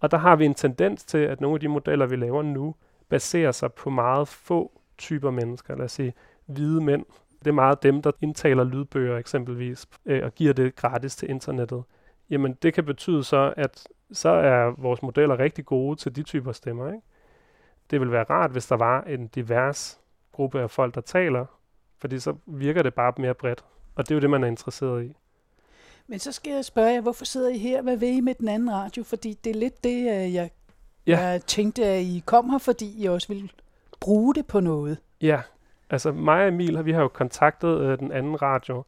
Og 0.00 0.10
der 0.10 0.18
har 0.18 0.36
vi 0.36 0.44
en 0.44 0.54
tendens 0.54 1.04
til, 1.04 1.18
at 1.18 1.40
nogle 1.40 1.54
af 1.54 1.60
de 1.60 1.68
modeller, 1.68 2.06
vi 2.06 2.16
laver 2.16 2.42
nu, 2.42 2.74
baserer 3.08 3.52
sig 3.52 3.72
på 3.72 3.90
meget 3.90 4.28
få 4.28 4.72
typer 4.98 5.30
mennesker. 5.30 5.76
Lad 5.76 5.84
os 5.84 5.92
sige, 5.92 6.14
hvide 6.46 6.80
mænd. 6.80 7.04
Det 7.38 7.46
er 7.46 7.54
meget 7.54 7.82
dem, 7.82 8.02
der 8.02 8.10
indtaler 8.20 8.64
lydbøger 8.64 9.18
eksempelvis, 9.18 9.86
øh, 10.06 10.24
og 10.24 10.34
giver 10.34 10.52
det 10.52 10.76
gratis 10.76 11.16
til 11.16 11.30
internettet. 11.30 11.82
Jamen 12.30 12.54
det 12.62 12.74
kan 12.74 12.84
betyde 12.84 13.24
så, 13.24 13.54
at 13.56 13.86
så 14.12 14.28
er 14.28 14.74
vores 14.78 15.02
modeller 15.02 15.38
rigtig 15.38 15.64
gode 15.64 15.96
til 15.96 16.16
de 16.16 16.22
typer 16.22 16.52
stemmer. 16.52 16.86
Ikke? 16.86 17.00
Det 17.90 18.00
vil 18.00 18.12
være 18.12 18.24
rart, 18.24 18.50
hvis 18.50 18.66
der 18.66 18.76
var 18.76 19.02
en 19.02 19.26
divers 19.26 20.00
gruppe 20.32 20.60
af 20.60 20.70
folk, 20.70 20.94
der 20.94 21.00
taler, 21.00 21.46
fordi 21.98 22.18
så 22.18 22.34
virker 22.46 22.82
det 22.82 22.94
bare 22.94 23.12
mere 23.18 23.34
bredt. 23.34 23.64
Og 23.94 24.08
det 24.08 24.10
er 24.10 24.14
jo 24.14 24.20
det, 24.20 24.30
man 24.30 24.44
er 24.44 24.48
interesseret 24.48 25.04
i. 25.04 25.16
Men 26.06 26.18
så 26.18 26.32
skal 26.32 26.52
jeg 26.52 26.64
spørge 26.64 26.92
jer, 26.92 27.00
hvorfor 27.00 27.24
sidder 27.24 27.48
I 27.48 27.58
her? 27.58 27.82
Hvad 27.82 27.96
vil 27.96 28.08
I 28.08 28.20
med 28.20 28.34
den 28.34 28.48
anden 28.48 28.72
radio? 28.72 29.02
Fordi 29.02 29.38
det 29.44 29.50
er 29.50 29.54
lidt 29.54 29.84
det, 29.84 29.96
øh, 29.96 30.34
jeg, 30.34 30.50
ja. 31.06 31.20
jeg 31.20 31.42
tænkte, 31.42 31.84
at 31.84 32.02
I 32.02 32.22
kom 32.26 32.50
her, 32.50 32.58
fordi 32.58 33.02
I 33.02 33.06
også 33.06 33.28
vil 33.28 33.52
bruge 34.00 34.34
det 34.34 34.46
på 34.46 34.60
noget. 34.60 34.98
Ja, 35.20 35.40
altså 35.90 36.12
mig 36.12 36.42
og 36.42 36.48
Emil, 36.48 36.84
vi 36.84 36.92
har 36.92 37.02
jo 37.02 37.08
kontaktet 37.08 37.80
øh, 37.80 37.98
den 37.98 38.12
anden 38.12 38.42
radio, 38.42 38.84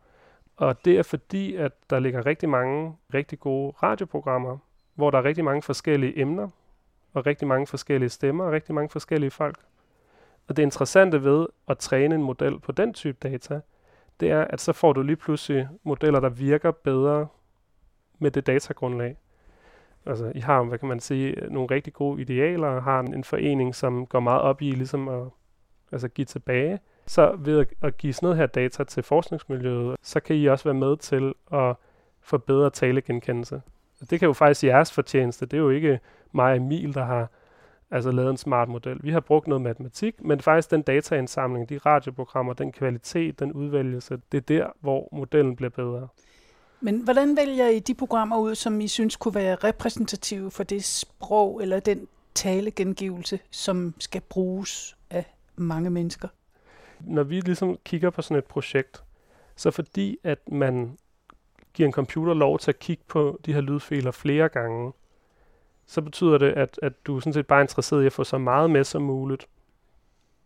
og 0.56 0.84
det 0.84 0.98
er 0.98 1.02
fordi, 1.02 1.56
at 1.56 1.72
der 1.90 1.98
ligger 1.98 2.26
rigtig 2.26 2.48
mange 2.48 2.96
rigtig 3.14 3.40
gode 3.40 3.72
radioprogrammer, 3.82 4.58
hvor 4.94 5.10
der 5.10 5.18
er 5.18 5.24
rigtig 5.24 5.44
mange 5.44 5.62
forskellige 5.62 6.18
emner, 6.18 6.48
og 7.12 7.26
rigtig 7.26 7.48
mange 7.48 7.66
forskellige 7.66 8.08
stemmer, 8.08 8.44
og 8.44 8.52
rigtig 8.52 8.74
mange 8.74 8.88
forskellige 8.88 9.30
folk. 9.30 9.58
Og 10.48 10.56
det 10.56 10.62
interessante 10.62 11.24
ved 11.24 11.46
at 11.68 11.78
træne 11.78 12.14
en 12.14 12.22
model 12.22 12.60
på 12.60 12.72
den 12.72 12.94
type 12.94 13.18
data, 13.28 13.60
det 14.20 14.30
er, 14.30 14.44
at 14.44 14.60
så 14.60 14.72
får 14.72 14.92
du 14.92 15.02
lige 15.02 15.16
pludselig 15.16 15.68
modeller, 15.82 16.20
der 16.20 16.28
virker 16.28 16.70
bedre 16.70 17.26
med 18.18 18.30
det 18.30 18.46
datagrundlag. 18.46 19.16
Altså, 20.06 20.32
I 20.34 20.40
har, 20.40 20.62
hvad 20.62 20.78
kan 20.78 20.88
man 20.88 21.00
sige, 21.00 21.34
nogle 21.50 21.70
rigtig 21.70 21.92
gode 21.92 22.20
idealer, 22.20 22.68
og 22.68 22.82
har 22.82 23.00
en 23.00 23.24
forening, 23.24 23.74
som 23.74 24.06
går 24.06 24.20
meget 24.20 24.40
op 24.42 24.62
i 24.62 24.70
ligesom 24.70 25.08
at 25.08 25.22
altså 25.92 26.08
give 26.08 26.24
tilbage. 26.24 26.80
Så 27.06 27.36
ved 27.38 27.60
at, 27.60 27.68
at 27.82 27.96
give 27.96 28.12
sådan 28.12 28.26
noget 28.26 28.38
her 28.38 28.46
data 28.46 28.84
til 28.84 29.02
forskningsmiljøet, 29.02 29.96
så 30.02 30.20
kan 30.20 30.36
I 30.36 30.46
også 30.46 30.64
være 30.64 30.74
med 30.74 30.96
til 30.96 31.34
at 31.52 31.76
forbedre 32.20 32.70
talegenkendelse. 32.70 33.62
Og 34.00 34.10
det 34.10 34.18
kan 34.18 34.26
jo 34.26 34.32
faktisk 34.32 34.64
jeres 34.64 34.92
fortjeneste. 34.92 35.46
Det 35.46 35.56
er 35.56 35.60
jo 35.60 35.70
ikke 35.70 36.00
mig 36.32 36.50
og 36.50 36.56
Emil, 36.56 36.94
der 36.94 37.04
har 37.04 37.30
altså 37.90 38.10
lavet 38.10 38.30
en 38.30 38.36
smart 38.36 38.68
model. 38.68 38.98
Vi 39.02 39.10
har 39.10 39.20
brugt 39.20 39.46
noget 39.46 39.62
matematik, 39.62 40.24
men 40.24 40.40
faktisk 40.40 40.70
den 40.70 40.82
dataindsamling, 40.82 41.68
de 41.68 41.78
radioprogrammer, 41.78 42.52
den 42.52 42.72
kvalitet, 42.72 43.38
den 43.38 43.52
udvælgelse, 43.52 44.18
det 44.32 44.38
er 44.38 44.42
der, 44.42 44.66
hvor 44.80 45.08
modellen 45.12 45.56
bliver 45.56 45.70
bedre. 45.70 46.08
Men 46.80 47.00
hvordan 47.00 47.36
vælger 47.36 47.68
I 47.68 47.78
de 47.78 47.94
programmer 47.94 48.38
ud, 48.38 48.54
som 48.54 48.80
I 48.80 48.88
synes 48.88 49.16
kunne 49.16 49.34
være 49.34 49.54
repræsentative 49.54 50.50
for 50.50 50.62
det 50.62 50.84
sprog 50.84 51.62
eller 51.62 51.80
den 51.80 52.08
talegengivelse, 52.34 53.38
som 53.50 53.94
skal 53.98 54.20
bruges 54.20 54.95
mange 55.56 55.90
mennesker? 55.90 56.28
Når 57.00 57.22
vi 57.22 57.40
ligesom 57.40 57.78
kigger 57.84 58.10
på 58.10 58.22
sådan 58.22 58.38
et 58.38 58.44
projekt, 58.44 59.04
så 59.56 59.70
fordi 59.70 60.18
at 60.24 60.38
man 60.52 60.98
giver 61.74 61.86
en 61.86 61.92
computer 61.92 62.34
lov 62.34 62.58
til 62.58 62.70
at 62.70 62.78
kigge 62.78 63.02
på 63.08 63.40
de 63.46 63.52
her 63.52 63.60
lydfiler 63.60 64.10
flere 64.10 64.48
gange, 64.48 64.92
så 65.86 66.02
betyder 66.02 66.38
det, 66.38 66.52
at, 66.52 66.78
at 66.82 67.06
du 67.06 67.20
sådan 67.20 67.32
set 67.32 67.46
bare 67.46 67.58
er 67.58 67.62
interesseret 67.62 68.02
i 68.02 68.06
at 68.06 68.12
få 68.12 68.24
så 68.24 68.38
meget 68.38 68.70
med 68.70 68.84
som 68.84 69.02
muligt. 69.02 69.48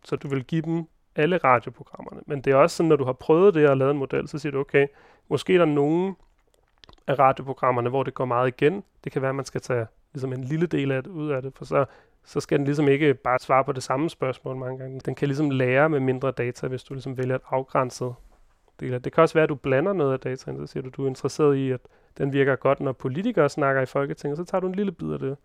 Så 0.04 0.16
du 0.16 0.28
vil 0.28 0.44
give 0.44 0.62
dem 0.62 0.84
alle 1.16 1.38
radioprogrammerne. 1.38 2.20
Men 2.26 2.40
det 2.40 2.50
er 2.50 2.56
også 2.56 2.76
sådan, 2.76 2.88
når 2.88 2.96
du 2.96 3.04
har 3.04 3.12
prøvet 3.12 3.54
det 3.54 3.68
og 3.68 3.76
lavet 3.76 3.90
en 3.90 3.98
model, 3.98 4.28
så 4.28 4.38
siger 4.38 4.52
du, 4.52 4.58
okay, 4.58 4.86
måske 5.28 5.54
er 5.54 5.58
der 5.58 5.64
nogen 5.64 6.16
af 7.06 7.18
radioprogrammerne, 7.18 7.88
hvor 7.88 8.02
det 8.02 8.14
går 8.14 8.24
meget 8.24 8.48
igen. 8.48 8.84
Det 9.04 9.12
kan 9.12 9.22
være, 9.22 9.28
at 9.28 9.34
man 9.34 9.44
skal 9.44 9.60
tage 9.60 9.86
ligesom 10.12 10.32
en 10.32 10.44
lille 10.44 10.66
del 10.66 10.92
af 10.92 11.02
det 11.02 11.10
ud 11.10 11.30
af 11.30 11.42
det, 11.42 11.52
for 11.54 11.64
så, 11.64 11.84
så 12.24 12.40
skal 12.40 12.58
den 12.58 12.64
ligesom 12.64 12.88
ikke 12.88 13.14
bare 13.14 13.38
svare 13.38 13.64
på 13.64 13.72
det 13.72 13.82
samme 13.82 14.10
spørgsmål 14.10 14.56
mange 14.56 14.78
gange. 14.78 15.00
Den 15.04 15.14
kan 15.14 15.28
ligesom 15.28 15.50
lære 15.50 15.88
med 15.88 16.00
mindre 16.00 16.30
data, 16.30 16.68
hvis 16.68 16.84
du 16.84 16.94
ligesom 16.94 17.18
vælger 17.18 17.34
et 17.34 17.42
afgrænset 17.50 18.14
del. 18.80 19.04
Det 19.04 19.12
kan 19.12 19.22
også 19.22 19.34
være, 19.34 19.42
at 19.42 19.48
du 19.48 19.54
blander 19.54 19.92
noget 19.92 20.12
af 20.12 20.20
dataen, 20.20 20.58
så 20.58 20.72
siger 20.72 20.82
du, 20.82 20.88
du 20.88 21.04
er 21.04 21.08
interesseret 21.08 21.56
i, 21.56 21.70
at 21.70 21.80
den 22.18 22.32
virker 22.32 22.56
godt, 22.56 22.80
når 22.80 22.92
politikere 22.92 23.48
snakker 23.48 23.82
i 23.82 23.86
Folketinget, 23.86 24.38
så 24.38 24.44
tager 24.44 24.60
du 24.60 24.66
en 24.66 24.74
lille 24.74 24.92
bid 24.92 25.12
af 25.12 25.18
det. 25.18 25.36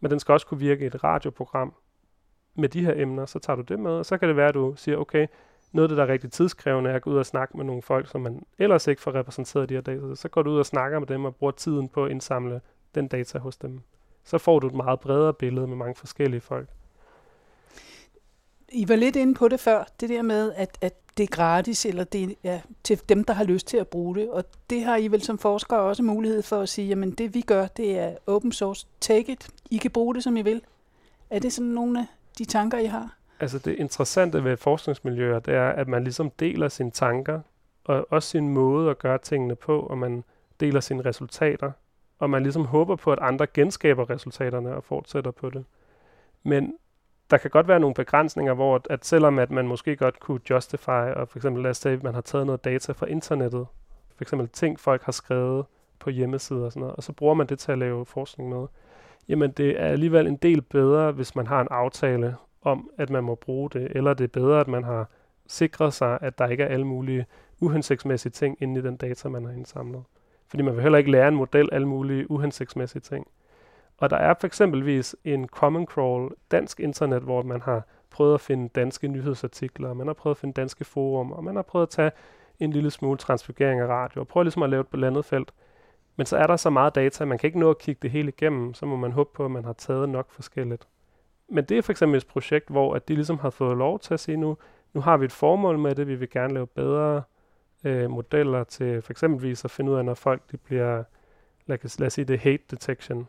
Men 0.00 0.10
den 0.10 0.20
skal 0.20 0.32
også 0.32 0.46
kunne 0.46 0.60
virke 0.60 0.84
i 0.84 0.86
et 0.86 1.04
radioprogram 1.04 1.74
med 2.54 2.68
de 2.68 2.84
her 2.84 2.92
emner, 2.96 3.26
så 3.26 3.38
tager 3.38 3.56
du 3.56 3.62
det 3.62 3.78
med, 3.78 3.90
og 3.90 4.06
så 4.06 4.18
kan 4.18 4.28
det 4.28 4.36
være, 4.36 4.48
at 4.48 4.54
du 4.54 4.74
siger, 4.76 4.98
okay, 4.98 5.26
noget 5.72 5.84
af 5.84 5.88
det, 5.88 5.96
der 5.96 6.04
er 6.04 6.08
rigtig 6.08 6.32
tidskrævende, 6.32 6.90
er 6.90 6.94
at 6.94 7.02
gå 7.02 7.10
ud 7.10 7.16
og 7.16 7.26
snakke 7.26 7.56
med 7.56 7.64
nogle 7.64 7.82
folk, 7.82 8.08
som 8.08 8.20
man 8.20 8.42
ellers 8.58 8.86
ikke 8.86 9.02
får 9.02 9.14
repræsenteret 9.14 9.68
de 9.68 9.74
her 9.74 9.80
data. 9.80 10.14
Så 10.14 10.28
går 10.28 10.42
du 10.42 10.50
ud 10.50 10.58
og 10.58 10.66
snakker 10.66 10.98
med 10.98 11.06
dem 11.06 11.24
og 11.24 11.36
bruger 11.36 11.50
tiden 11.50 11.88
på 11.88 12.04
at 12.04 12.10
indsamle 12.10 12.60
den 12.94 13.08
data 13.08 13.38
hos 13.38 13.56
dem. 13.56 13.80
Så 14.28 14.38
får 14.38 14.58
du 14.58 14.66
et 14.66 14.74
meget 14.74 15.00
bredere 15.00 15.34
billede 15.34 15.66
med 15.66 15.76
mange 15.76 15.94
forskellige 15.94 16.40
folk. 16.40 16.68
I 18.68 18.88
var 18.88 18.96
lidt 18.96 19.16
inde 19.16 19.34
på 19.34 19.48
det 19.48 19.60
før, 19.60 19.84
det 20.00 20.08
der 20.08 20.22
med, 20.22 20.52
at, 20.56 20.78
at 20.80 20.94
det 21.16 21.22
er 21.22 21.36
gratis, 21.36 21.86
eller 21.86 22.04
det 22.04 22.34
er 22.44 22.60
til 22.84 23.00
dem, 23.08 23.24
der 23.24 23.34
har 23.34 23.44
lyst 23.44 23.66
til 23.66 23.76
at 23.76 23.88
bruge 23.88 24.14
det. 24.14 24.30
Og 24.30 24.44
det 24.70 24.84
har 24.84 24.96
I 24.96 25.08
vel 25.08 25.22
som 25.22 25.38
forskere 25.38 25.80
også 25.80 26.02
mulighed 26.02 26.42
for 26.42 26.60
at 26.60 26.68
sige, 26.68 26.88
jamen 26.88 27.10
det 27.10 27.34
vi 27.34 27.40
gør, 27.40 27.66
det 27.66 27.98
er 27.98 28.16
open 28.26 28.52
source. 28.52 28.86
Take 29.00 29.32
it. 29.32 29.48
I 29.70 29.76
kan 29.76 29.90
bruge 29.90 30.14
det, 30.14 30.24
som 30.24 30.36
I 30.36 30.42
vil. 30.42 30.62
Er 31.30 31.38
det 31.38 31.52
sådan 31.52 31.70
nogle 31.70 31.98
af 31.98 32.06
de 32.38 32.44
tanker, 32.44 32.78
I 32.78 32.86
har? 32.86 33.16
Altså 33.40 33.58
det 33.58 33.76
interessante 33.76 34.44
ved 34.44 34.56
forskningsmiljøer, 34.56 35.38
det 35.38 35.54
er, 35.54 35.68
at 35.68 35.88
man 35.88 36.04
ligesom 36.04 36.30
deler 36.30 36.68
sine 36.68 36.90
tanker, 36.90 37.40
og 37.84 38.06
også 38.10 38.28
sin 38.28 38.48
måde 38.48 38.90
at 38.90 38.98
gøre 38.98 39.18
tingene 39.18 39.56
på, 39.56 39.80
og 39.80 39.98
man 39.98 40.24
deler 40.60 40.80
sine 40.80 41.04
resultater, 41.04 41.72
og 42.18 42.30
man 42.30 42.42
ligesom 42.42 42.64
håber 42.64 42.96
på, 42.96 43.12
at 43.12 43.18
andre 43.22 43.46
genskaber 43.46 44.10
resultaterne 44.10 44.74
og 44.74 44.84
fortsætter 44.84 45.30
på 45.30 45.50
det. 45.50 45.64
Men 46.42 46.74
der 47.30 47.36
kan 47.38 47.50
godt 47.50 47.68
være 47.68 47.80
nogle 47.80 47.94
begrænsninger, 47.94 48.54
hvor 48.54 48.80
at 48.90 49.04
selvom 49.04 49.38
at 49.38 49.50
man 49.50 49.68
måske 49.68 49.96
godt 49.96 50.20
kunne 50.20 50.40
justify, 50.50 51.12
og 51.16 51.28
for 51.28 51.38
eksempel 51.38 51.62
lad 51.62 51.70
os 51.70 51.76
sige, 51.76 51.92
at 51.92 52.02
man 52.02 52.14
har 52.14 52.20
taget 52.20 52.46
noget 52.46 52.64
data 52.64 52.92
fra 52.92 53.06
internettet, 53.06 53.66
for 54.16 54.24
eksempel 54.24 54.48
ting, 54.48 54.80
folk 54.80 55.02
har 55.02 55.12
skrevet 55.12 55.64
på 55.98 56.10
hjemmesider 56.10 56.64
og 56.64 56.72
sådan 56.72 56.80
noget, 56.80 56.96
og 56.96 57.02
så 57.02 57.12
bruger 57.12 57.34
man 57.34 57.46
det 57.46 57.58
til 57.58 57.72
at 57.72 57.78
lave 57.78 58.06
forskning 58.06 58.48
med, 58.48 58.66
jamen 59.28 59.50
det 59.50 59.80
er 59.80 59.86
alligevel 59.86 60.26
en 60.26 60.36
del 60.36 60.62
bedre, 60.62 61.12
hvis 61.12 61.36
man 61.36 61.46
har 61.46 61.60
en 61.60 61.68
aftale 61.70 62.36
om, 62.62 62.90
at 62.98 63.10
man 63.10 63.24
må 63.24 63.34
bruge 63.34 63.70
det, 63.70 63.88
eller 63.90 64.14
det 64.14 64.24
er 64.24 64.28
bedre, 64.28 64.60
at 64.60 64.68
man 64.68 64.84
har 64.84 65.08
sikret 65.46 65.94
sig, 65.94 66.18
at 66.20 66.38
der 66.38 66.46
ikke 66.46 66.62
er 66.62 66.68
alle 66.68 66.86
mulige 66.86 67.26
uhensigtsmæssige 67.60 68.32
ting 68.32 68.56
inde 68.60 68.80
i 68.80 68.82
den 68.82 68.96
data, 68.96 69.28
man 69.28 69.44
har 69.44 69.52
indsamlet. 69.52 70.02
Fordi 70.48 70.62
man 70.62 70.74
vil 70.74 70.82
heller 70.82 70.98
ikke 70.98 71.10
lære 71.10 71.28
en 71.28 71.34
model 71.34 71.68
alle 71.72 71.88
mulige 71.88 72.30
uhensigtsmæssige 72.30 73.02
ting. 73.02 73.26
Og 73.98 74.10
der 74.10 74.16
er 74.16 74.34
for 74.40 74.46
eksempelvis 74.46 75.16
en 75.24 75.48
Common 75.48 75.86
Crawl 75.86 76.32
dansk 76.50 76.80
internet, 76.80 77.22
hvor 77.22 77.42
man 77.42 77.60
har 77.60 77.86
prøvet 78.10 78.34
at 78.34 78.40
finde 78.40 78.68
danske 78.68 79.08
nyhedsartikler, 79.08 79.94
man 79.94 80.06
har 80.06 80.14
prøvet 80.14 80.34
at 80.34 80.40
finde 80.40 80.54
danske 80.54 80.84
forum, 80.84 81.32
og 81.32 81.44
man 81.44 81.56
har 81.56 81.62
prøvet 81.62 81.86
at 81.86 81.90
tage 81.90 82.10
en 82.60 82.70
lille 82.70 82.90
smule 82.90 83.18
transfigurering 83.18 83.80
af 83.80 83.86
radio, 83.86 84.20
og 84.20 84.28
prøve 84.28 84.44
ligesom 84.44 84.62
at 84.62 84.70
lave 84.70 84.80
et 84.80 84.88
blandet 84.88 85.24
felt. 85.24 85.52
Men 86.16 86.26
så 86.26 86.36
er 86.36 86.46
der 86.46 86.56
så 86.56 86.70
meget 86.70 86.94
data, 86.94 87.24
at 87.24 87.28
man 87.28 87.38
kan 87.38 87.48
ikke 87.48 87.58
nå 87.58 87.70
at 87.70 87.78
kigge 87.78 87.98
det 88.02 88.10
hele 88.10 88.28
igennem, 88.28 88.74
så 88.74 88.86
må 88.86 88.96
man 88.96 89.12
håbe 89.12 89.30
på, 89.34 89.44
at 89.44 89.50
man 89.50 89.64
har 89.64 89.72
taget 89.72 90.08
nok 90.08 90.30
forskelligt. 90.30 90.88
Men 91.48 91.64
det 91.64 91.78
er 91.78 91.82
for 91.82 91.92
eksempel 91.92 92.16
et 92.16 92.26
projekt, 92.26 92.68
hvor 92.68 92.94
at 92.94 93.08
de 93.08 93.14
ligesom 93.14 93.38
har 93.38 93.50
fået 93.50 93.76
lov 93.76 93.98
til 93.98 94.14
at 94.14 94.20
sige 94.20 94.36
nu, 94.36 94.56
nu 94.94 95.00
har 95.00 95.16
vi 95.16 95.24
et 95.24 95.32
formål 95.32 95.78
med 95.78 95.94
det, 95.94 96.08
vi 96.08 96.14
vil 96.14 96.30
gerne 96.30 96.54
lave 96.54 96.66
bedre 96.66 97.22
øh, 97.88 98.10
modeller 98.10 98.64
til 98.64 99.02
for 99.02 99.12
eksempelvis 99.12 99.64
at 99.64 99.70
finde 99.70 99.90
ud 99.90 99.96
af, 99.96 100.04
når 100.04 100.14
folk 100.14 100.42
de 100.52 100.56
bliver, 100.56 101.02
lad, 101.66 101.98
lad 101.98 102.06
os 102.06 102.12
sige 102.12 102.24
det 102.24 102.38
hate 102.38 102.62
detection, 102.70 103.28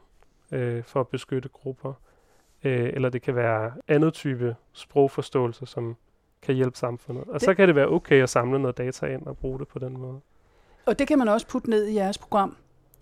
øh, 0.51 0.83
for 0.83 0.99
at 0.99 1.07
beskytte 1.07 1.49
grupper. 1.49 1.93
Øh, 2.63 2.89
eller 2.93 3.09
det 3.09 3.21
kan 3.21 3.35
være 3.35 3.71
andet 3.87 4.13
type 4.13 4.55
sprogforståelse, 4.73 5.65
som 5.65 5.95
kan 6.41 6.55
hjælpe 6.55 6.77
samfundet. 6.77 7.23
Og 7.23 7.33
det, 7.33 7.41
så 7.41 7.53
kan 7.53 7.67
det 7.67 7.75
være 7.75 7.87
okay 7.87 8.23
at 8.23 8.29
samle 8.29 8.59
noget 8.59 8.77
data 8.77 9.05
ind 9.05 9.25
og 9.25 9.37
bruge 9.37 9.59
det 9.59 9.67
på 9.67 9.79
den 9.79 9.97
måde. 9.97 10.19
Og 10.85 10.99
det 10.99 11.07
kan 11.07 11.17
man 11.17 11.27
også 11.27 11.47
putte 11.47 11.69
ned 11.69 11.87
i 11.87 11.95
jeres 11.95 12.17
program. 12.17 12.55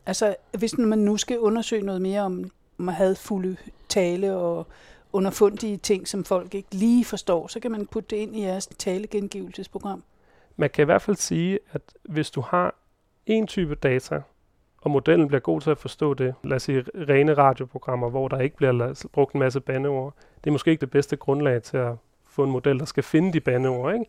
Altså, 0.05 0.35
hvis 0.57 0.77
man 0.77 0.99
nu 0.99 1.17
skal 1.17 1.39
undersøge 1.39 1.81
noget 1.81 2.01
mere 2.01 2.21
om, 2.21 2.51
om 2.79 2.87
hadfulde 2.87 3.57
tale 3.89 4.35
og 4.35 4.67
underfundige 5.13 5.77
ting, 5.77 6.07
som 6.07 6.23
folk 6.23 6.55
ikke 6.55 6.75
lige 6.75 7.05
forstår, 7.05 7.47
så 7.47 7.59
kan 7.59 7.71
man 7.71 7.87
putte 7.87 8.15
det 8.15 8.21
ind 8.21 8.35
i 8.35 8.41
jeres 8.41 8.67
talegengivelsesprogram. 8.67 10.03
Man 10.57 10.69
kan 10.69 10.83
i 10.83 10.85
hvert 10.85 11.01
fald 11.01 11.17
sige, 11.17 11.59
at 11.71 11.81
hvis 12.03 12.31
du 12.31 12.41
har 12.41 12.75
en 13.25 13.47
type 13.47 13.75
data, 13.75 14.21
og 14.81 14.91
modellen 14.91 15.27
bliver 15.27 15.41
god 15.41 15.61
til 15.61 15.71
at 15.71 15.77
forstå 15.77 16.13
det. 16.13 16.35
Lad 16.43 16.55
os 16.55 16.63
sige 16.63 16.85
rene 16.95 17.33
radioprogrammer, 17.33 18.09
hvor 18.09 18.27
der 18.27 18.39
ikke 18.39 18.55
bliver 18.55 19.07
brugt 19.13 19.33
en 19.33 19.39
masse 19.39 19.59
bandeord. 19.59 20.13
Det 20.43 20.49
er 20.49 20.51
måske 20.51 20.71
ikke 20.71 20.81
det 20.81 20.91
bedste 20.91 21.15
grundlag 21.15 21.63
til 21.63 21.77
at 21.77 21.95
få 22.25 22.43
en 22.43 22.51
model, 22.51 22.79
der 22.79 22.85
skal 22.85 23.03
finde 23.03 23.33
de 23.33 23.39
bandeord, 23.39 23.93
ikke? 23.93 24.05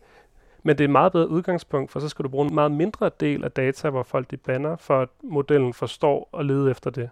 Men 0.63 0.77
det 0.77 0.83
er 0.83 0.87
et 0.87 0.91
meget 0.91 1.11
bedre 1.11 1.29
udgangspunkt, 1.29 1.91
for 1.91 1.99
så 1.99 2.09
skal 2.09 2.23
du 2.23 2.29
bruge 2.29 2.47
en 2.47 2.55
meget 2.55 2.71
mindre 2.71 3.11
del 3.19 3.43
af 3.43 3.51
data, 3.51 3.89
hvor 3.89 4.03
folk 4.03 4.31
de 4.31 4.37
banner, 4.37 4.75
for 4.75 5.01
at 5.01 5.09
modellen 5.23 5.73
forstår 5.73 6.29
og 6.31 6.45
leder 6.45 6.71
efter 6.71 6.89
det. 6.89 7.09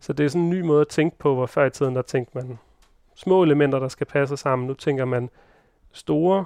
Så 0.00 0.12
det 0.12 0.24
er 0.24 0.28
sådan 0.28 0.42
en 0.42 0.50
ny 0.50 0.60
måde 0.60 0.80
at 0.80 0.88
tænke 0.88 1.18
på, 1.18 1.34
hvor 1.34 1.46
før 1.46 1.64
i 1.64 1.70
tiden 1.70 1.96
der 1.96 2.02
tænkte 2.02 2.38
man 2.38 2.58
små 3.14 3.42
elementer, 3.42 3.78
der 3.78 3.88
skal 3.88 4.06
passe 4.06 4.36
sammen. 4.36 4.68
Nu 4.68 4.74
tænker 4.74 5.04
man 5.04 5.30
store 5.92 6.44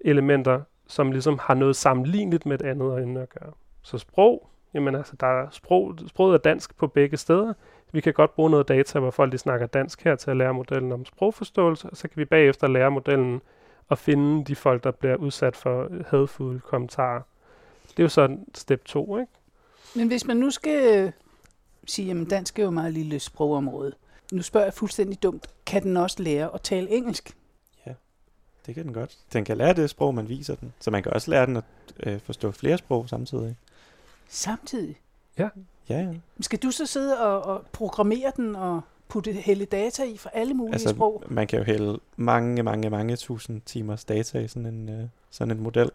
elementer, 0.00 0.60
som 0.92 1.12
ligesom 1.12 1.38
har 1.42 1.54
noget 1.54 1.76
sammenligneligt 1.76 2.46
med 2.46 2.60
et 2.60 2.66
andet 2.66 3.02
emne 3.02 3.22
at 3.22 3.28
gøre. 3.30 3.52
Så 3.82 3.98
sprog, 3.98 4.48
Jamen 4.74 4.94
altså, 4.94 5.12
der 5.20 5.26
er 5.26 5.46
sprog, 5.50 5.98
sproget 6.06 6.34
er 6.34 6.38
dansk 6.38 6.76
på 6.76 6.86
begge 6.86 7.16
steder. 7.16 7.52
Vi 7.92 8.00
kan 8.00 8.12
godt 8.12 8.34
bruge 8.34 8.50
noget 8.50 8.68
data, 8.68 8.98
hvor 8.98 9.10
folk 9.10 9.32
de 9.32 9.38
snakker 9.38 9.66
dansk 9.66 10.04
her 10.04 10.16
til 10.16 10.30
at 10.30 10.36
lære 10.36 10.54
modellen 10.54 10.92
om 10.92 11.04
sprogforståelse, 11.04 11.90
og 11.90 11.96
så 11.96 12.08
kan 12.08 12.16
vi 12.16 12.24
bagefter 12.24 12.68
lære 12.68 12.90
modellen 12.90 13.40
at 13.90 13.98
finde 13.98 14.44
de 14.44 14.56
folk, 14.56 14.84
der 14.84 14.90
bliver 14.90 15.16
udsat 15.16 15.56
for 15.56 15.88
hadfulde 16.06 16.60
kommentarer. 16.60 17.22
Det 17.90 17.98
er 17.98 18.02
jo 18.02 18.08
så 18.08 18.36
step 18.54 18.84
2, 18.84 19.18
ikke? 19.18 19.32
Men 19.96 20.08
hvis 20.08 20.26
man 20.26 20.36
nu 20.36 20.50
skal 20.50 20.98
øh, 20.98 21.12
sige, 21.86 22.20
at 22.20 22.30
dansk 22.30 22.58
er 22.58 22.62
jo 22.62 22.70
meget 22.70 22.92
lille 22.92 23.20
sprogområde. 23.20 23.92
Nu 24.32 24.42
spørger 24.42 24.66
jeg 24.66 24.74
fuldstændig 24.74 25.22
dumt. 25.22 25.46
Kan 25.66 25.82
den 25.82 25.96
også 25.96 26.22
lære 26.22 26.54
at 26.54 26.60
tale 26.60 26.90
engelsk? 26.90 27.36
Det 28.66 28.74
kan 28.74 28.84
den 28.84 28.92
godt. 28.92 29.18
Den 29.32 29.44
kan 29.44 29.56
lære 29.56 29.72
det 29.72 29.90
sprog, 29.90 30.14
man 30.14 30.28
viser 30.28 30.54
den. 30.54 30.72
Så 30.80 30.90
man 30.90 31.02
kan 31.02 31.12
også 31.12 31.30
lære 31.30 31.46
den 31.46 31.56
at 31.56 31.64
øh, 32.02 32.20
forstå 32.20 32.50
flere 32.50 32.78
sprog 32.78 33.08
samtidig. 33.08 33.56
Samtidig? 34.28 35.00
Ja. 35.38 35.48
Ja, 35.88 35.98
ja. 36.00 36.14
Skal 36.40 36.58
du 36.58 36.70
så 36.70 36.86
sidde 36.86 37.20
og, 37.20 37.42
og 37.42 37.64
programmere 37.72 38.32
den 38.36 38.56
og 38.56 38.80
putte 39.08 39.32
hælde 39.32 39.64
data 39.64 40.04
i 40.04 40.16
for 40.16 40.30
alle 40.34 40.54
mulige 40.54 40.74
altså, 40.74 40.88
sprog? 40.88 41.24
man 41.28 41.46
kan 41.46 41.58
jo 41.58 41.64
hælde 41.64 42.00
mange, 42.16 42.62
mange, 42.62 42.90
mange 42.90 43.16
tusind 43.16 43.60
timers 43.66 44.04
data 44.04 44.38
i 44.38 44.48
sådan 44.48 44.66
en, 44.66 44.88
øh, 44.88 45.08
sådan 45.30 45.56
en 45.56 45.62
model. 45.62 45.90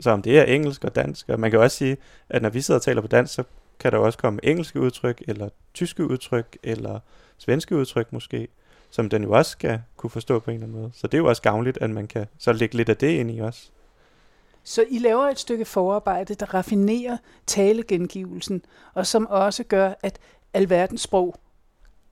Så 0.00 0.10
om 0.10 0.22
det 0.22 0.38
er 0.38 0.42
engelsk 0.42 0.84
og 0.84 0.94
dansk, 0.94 1.28
og 1.28 1.40
man 1.40 1.50
kan 1.50 1.60
også 1.60 1.76
sige, 1.76 1.96
at 2.28 2.42
når 2.42 2.50
vi 2.50 2.60
sidder 2.60 2.78
og 2.78 2.82
taler 2.82 3.00
på 3.00 3.06
dansk, 3.06 3.34
så 3.34 3.44
kan 3.78 3.92
der 3.92 3.98
også 3.98 4.18
komme 4.18 4.40
engelske 4.42 4.80
udtryk, 4.80 5.22
eller 5.28 5.48
tyske 5.74 6.10
udtryk, 6.10 6.58
eller 6.62 7.00
svenske 7.38 7.76
udtryk 7.76 8.12
måske, 8.12 8.48
som 8.90 9.08
den 9.08 9.22
jo 9.22 9.30
også 9.30 9.50
skal 9.50 9.80
kunne 9.96 10.10
forstå 10.10 10.38
på 10.38 10.50
en 10.50 10.54
eller 10.54 10.66
anden 10.66 10.80
måde. 10.80 10.92
Så 10.94 11.06
det 11.06 11.14
er 11.14 11.18
jo 11.18 11.28
også 11.28 11.42
gavnligt, 11.42 11.78
at 11.80 11.90
man 11.90 12.06
kan 12.06 12.26
så 12.38 12.52
lægge 12.52 12.76
lidt 12.76 12.88
af 12.88 12.96
det 12.96 13.08
ind 13.08 13.30
i 13.30 13.38
også. 13.38 13.70
Så 14.62 14.84
I 14.90 14.98
laver 14.98 15.28
et 15.28 15.38
stykke 15.38 15.64
forarbejde, 15.64 16.34
der 16.34 16.54
raffinerer 16.54 17.16
talegengivelsen, 17.46 18.62
og 18.94 19.06
som 19.06 19.26
også 19.26 19.64
gør, 19.64 19.92
at 20.02 20.18
alverdens 20.54 21.00
sprog 21.00 21.34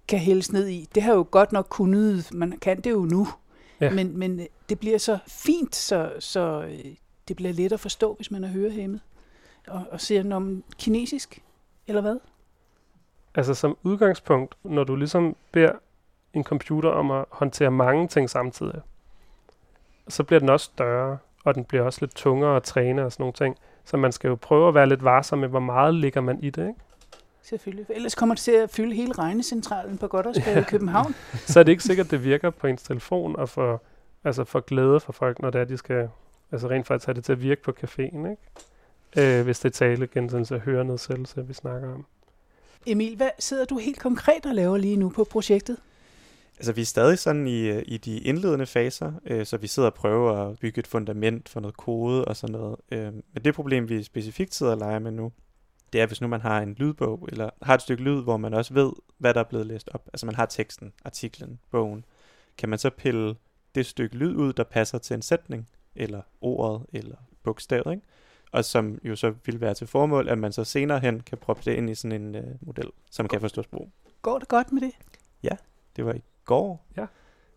kan 0.09 0.19
hældes 0.19 0.53
ned 0.53 0.69
i. 0.69 0.89
Det 0.95 1.03
har 1.03 1.15
jo 1.15 1.27
godt 1.31 1.53
nok 1.53 1.67
kunnet, 1.71 2.29
man 2.33 2.59
kan 2.59 2.81
det 2.81 2.91
jo 2.91 3.05
nu, 3.05 3.29
ja. 3.81 3.91
men, 3.91 4.19
men 4.19 4.47
det 4.69 4.79
bliver 4.79 4.99
så 4.99 5.19
fint, 5.29 5.77
så, 5.77 6.13
så 6.19 6.63
øh, 6.63 6.95
det 7.29 7.37
bliver 7.37 7.53
let 7.53 7.73
at 7.73 7.81
forstå, 7.81 8.15
hvis 8.15 8.31
man 8.31 8.45
er 8.45 8.49
hørehæmmet. 8.49 9.01
Og, 9.67 9.83
og 9.91 10.01
ser 10.01 10.35
om 10.35 10.65
kinesisk, 10.79 11.43
eller 11.87 12.03
hvad? 12.03 12.17
Altså 13.35 13.55
som 13.55 13.77
udgangspunkt, 13.83 14.55
når 14.65 14.85
du 14.85 14.97
ligesom 14.97 15.37
beder 15.53 15.73
en 16.37 16.45
computer 16.45 16.91
om 16.91 17.11
at 17.11 17.25
håndtere 17.31 17.71
mange 17.71 18.09
ting 18.09 18.31
samtidig, 18.31 18.81
så 20.09 20.25
bliver 20.25 20.41
den 20.41 20.49
også 20.49 20.65
større, 20.65 21.19
og 21.45 21.55
den 21.55 21.65
bliver 21.65 21.85
også 21.85 21.99
lidt 22.03 22.15
tungere 22.15 22.57
at 22.57 22.63
træne 22.63 23.05
og 23.05 23.13
sådan 23.13 23.23
nogle 23.23 23.33
ting. 23.33 23.57
Så 23.85 23.97
man 23.97 24.13
skal 24.13 24.29
jo 24.29 24.35
prøve 24.35 24.69
at 24.69 24.75
være 24.75 24.89
lidt 24.89 25.05
varsom 25.05 25.39
med, 25.39 25.49
hvor 25.49 25.61
meget 25.61 25.95
ligger 25.95 26.21
man 26.21 26.39
i 26.43 26.51
det, 26.51 26.69
ikke? 26.69 26.81
Selvfølgelig. 27.43 27.87
Ellers 27.91 28.15
kommer 28.15 28.35
det 28.35 28.43
til 28.43 28.53
at 28.53 28.71
fylde 28.71 28.95
hele 28.95 29.13
regnecentralen 29.13 29.99
på 29.99 30.07
Goddersgade 30.07 30.57
ja. 30.57 30.61
i 30.61 30.65
København. 30.65 31.15
så 31.33 31.59
er 31.59 31.63
det 31.63 31.73
ikke 31.73 31.85
sikkert, 31.85 32.07
at 32.07 32.11
det 32.11 32.25
virker 32.25 32.51
på 32.51 32.67
ens 32.67 32.83
telefon 32.83 33.37
og 33.37 33.49
for, 33.49 33.83
altså 34.25 34.45
for 34.45 34.61
glæde 34.61 35.01
for 35.01 35.13
folk, 35.13 35.39
når 35.39 35.51
det 35.51 35.61
er, 35.61 35.65
de 35.65 35.77
skal 35.77 36.09
altså 36.53 36.69
rent 36.69 36.87
faktisk 36.87 37.07
have 37.07 37.15
det 37.15 37.25
til 37.25 37.33
at 37.33 37.43
virke 37.43 37.63
på 37.63 37.73
caféen, 37.85 38.29
ikke? 38.31 39.39
Øh, 39.39 39.45
hvis 39.45 39.59
det 39.59 39.69
er 39.69 39.73
tale 39.73 40.07
gensendelse 40.07 40.55
af 40.55 40.61
hørenedsættelse, 40.61 41.47
vi 41.47 41.55
snakker 41.55 41.95
om. 41.95 42.07
Emil, 42.87 43.17
hvad 43.17 43.31
sidder 43.39 43.65
du 43.65 43.79
helt 43.79 44.01
konkret 44.01 44.47
og 44.47 44.55
laver 44.55 44.77
lige 44.77 44.97
nu 44.97 45.09
på 45.09 45.25
projektet? 45.25 45.77
Altså, 46.57 46.73
vi 46.73 46.81
er 46.81 46.85
stadig 46.87 47.19
sådan 47.19 47.47
i, 47.47 47.61
øh, 47.61 47.83
i 47.87 47.97
de 47.97 48.19
indledende 48.19 48.67
faser, 48.67 49.13
øh, 49.27 49.47
så 49.47 49.57
vi 49.57 49.67
sidder 49.67 49.89
og 49.89 49.95
prøver 49.95 50.33
at 50.33 50.59
bygge 50.59 50.79
et 50.79 50.87
fundament 50.87 51.49
for 51.49 51.61
noget 51.61 51.77
kode 51.77 52.25
og 52.25 52.37
sådan 52.37 52.53
noget. 52.53 52.77
Øh, 52.93 53.13
men 53.13 53.45
det 53.45 53.55
problem, 53.55 53.89
vi 53.89 54.03
specifikt 54.03 54.55
sidder 54.55 54.73
og 54.73 54.79
leger 54.79 54.99
med 54.99 55.11
nu, 55.11 55.33
det 55.93 56.01
er, 56.01 56.07
hvis 56.07 56.21
nu 56.21 56.29
man 56.29 56.41
har 56.41 56.61
en 56.61 56.75
lydbog, 56.75 57.29
eller 57.29 57.51
har 57.63 57.75
et 57.75 57.83
stykke 57.83 58.03
lyd, 58.03 58.23
hvor 58.23 58.37
man 58.37 58.55
også 58.55 58.75
ved, 58.75 58.93
hvad 59.19 59.35
der 59.35 59.41
er 59.41 59.45
blevet 59.45 59.67
læst 59.67 59.91
op. 59.95 60.09
Altså 60.13 60.27
man 60.27 60.35
har 60.35 60.47
teksten, 60.47 60.93
artiklen, 61.05 61.59
bogen. 61.71 62.05
Kan 62.59 62.69
man 62.69 62.79
så 62.79 62.91
pille 62.91 63.37
det 63.75 63.87
stykke 63.87 64.17
lyd 64.17 64.35
ud, 64.35 64.53
der 64.53 64.65
passer 64.65 64.99
til 64.99 65.15
en 65.15 65.23
sætning, 65.23 65.69
eller 65.95 66.21
ordet, 66.41 66.87
eller 66.93 67.17
bogstavet, 67.43 67.93
ikke? 67.93 68.07
Og 68.53 68.65
som 68.65 68.99
jo 69.05 69.17
så 69.17 69.35
vil 69.47 69.61
være 69.61 69.75
til 69.75 69.87
formål, 69.87 70.29
at 70.29 70.39
man 70.39 70.53
så 70.53 70.65
senere 70.65 71.01
hen 71.01 71.21
kan 71.21 71.39
proppe 71.39 71.63
det 71.65 71.77
ind 71.77 71.91
i 71.91 71.95
sådan 71.95 72.23
en 72.23 72.35
uh, 72.35 72.67
model, 72.67 72.91
som 73.11 73.29
kan 73.29 73.41
forstå 73.41 73.63
sprog. 73.63 73.91
Går 74.23 74.39
det 74.39 74.49
godt 74.49 74.73
med 74.73 74.81
det? 74.81 74.93
Ja, 75.43 75.57
det 75.97 76.07
var 76.07 76.13
går, 76.47 76.87
ja. 76.97 77.07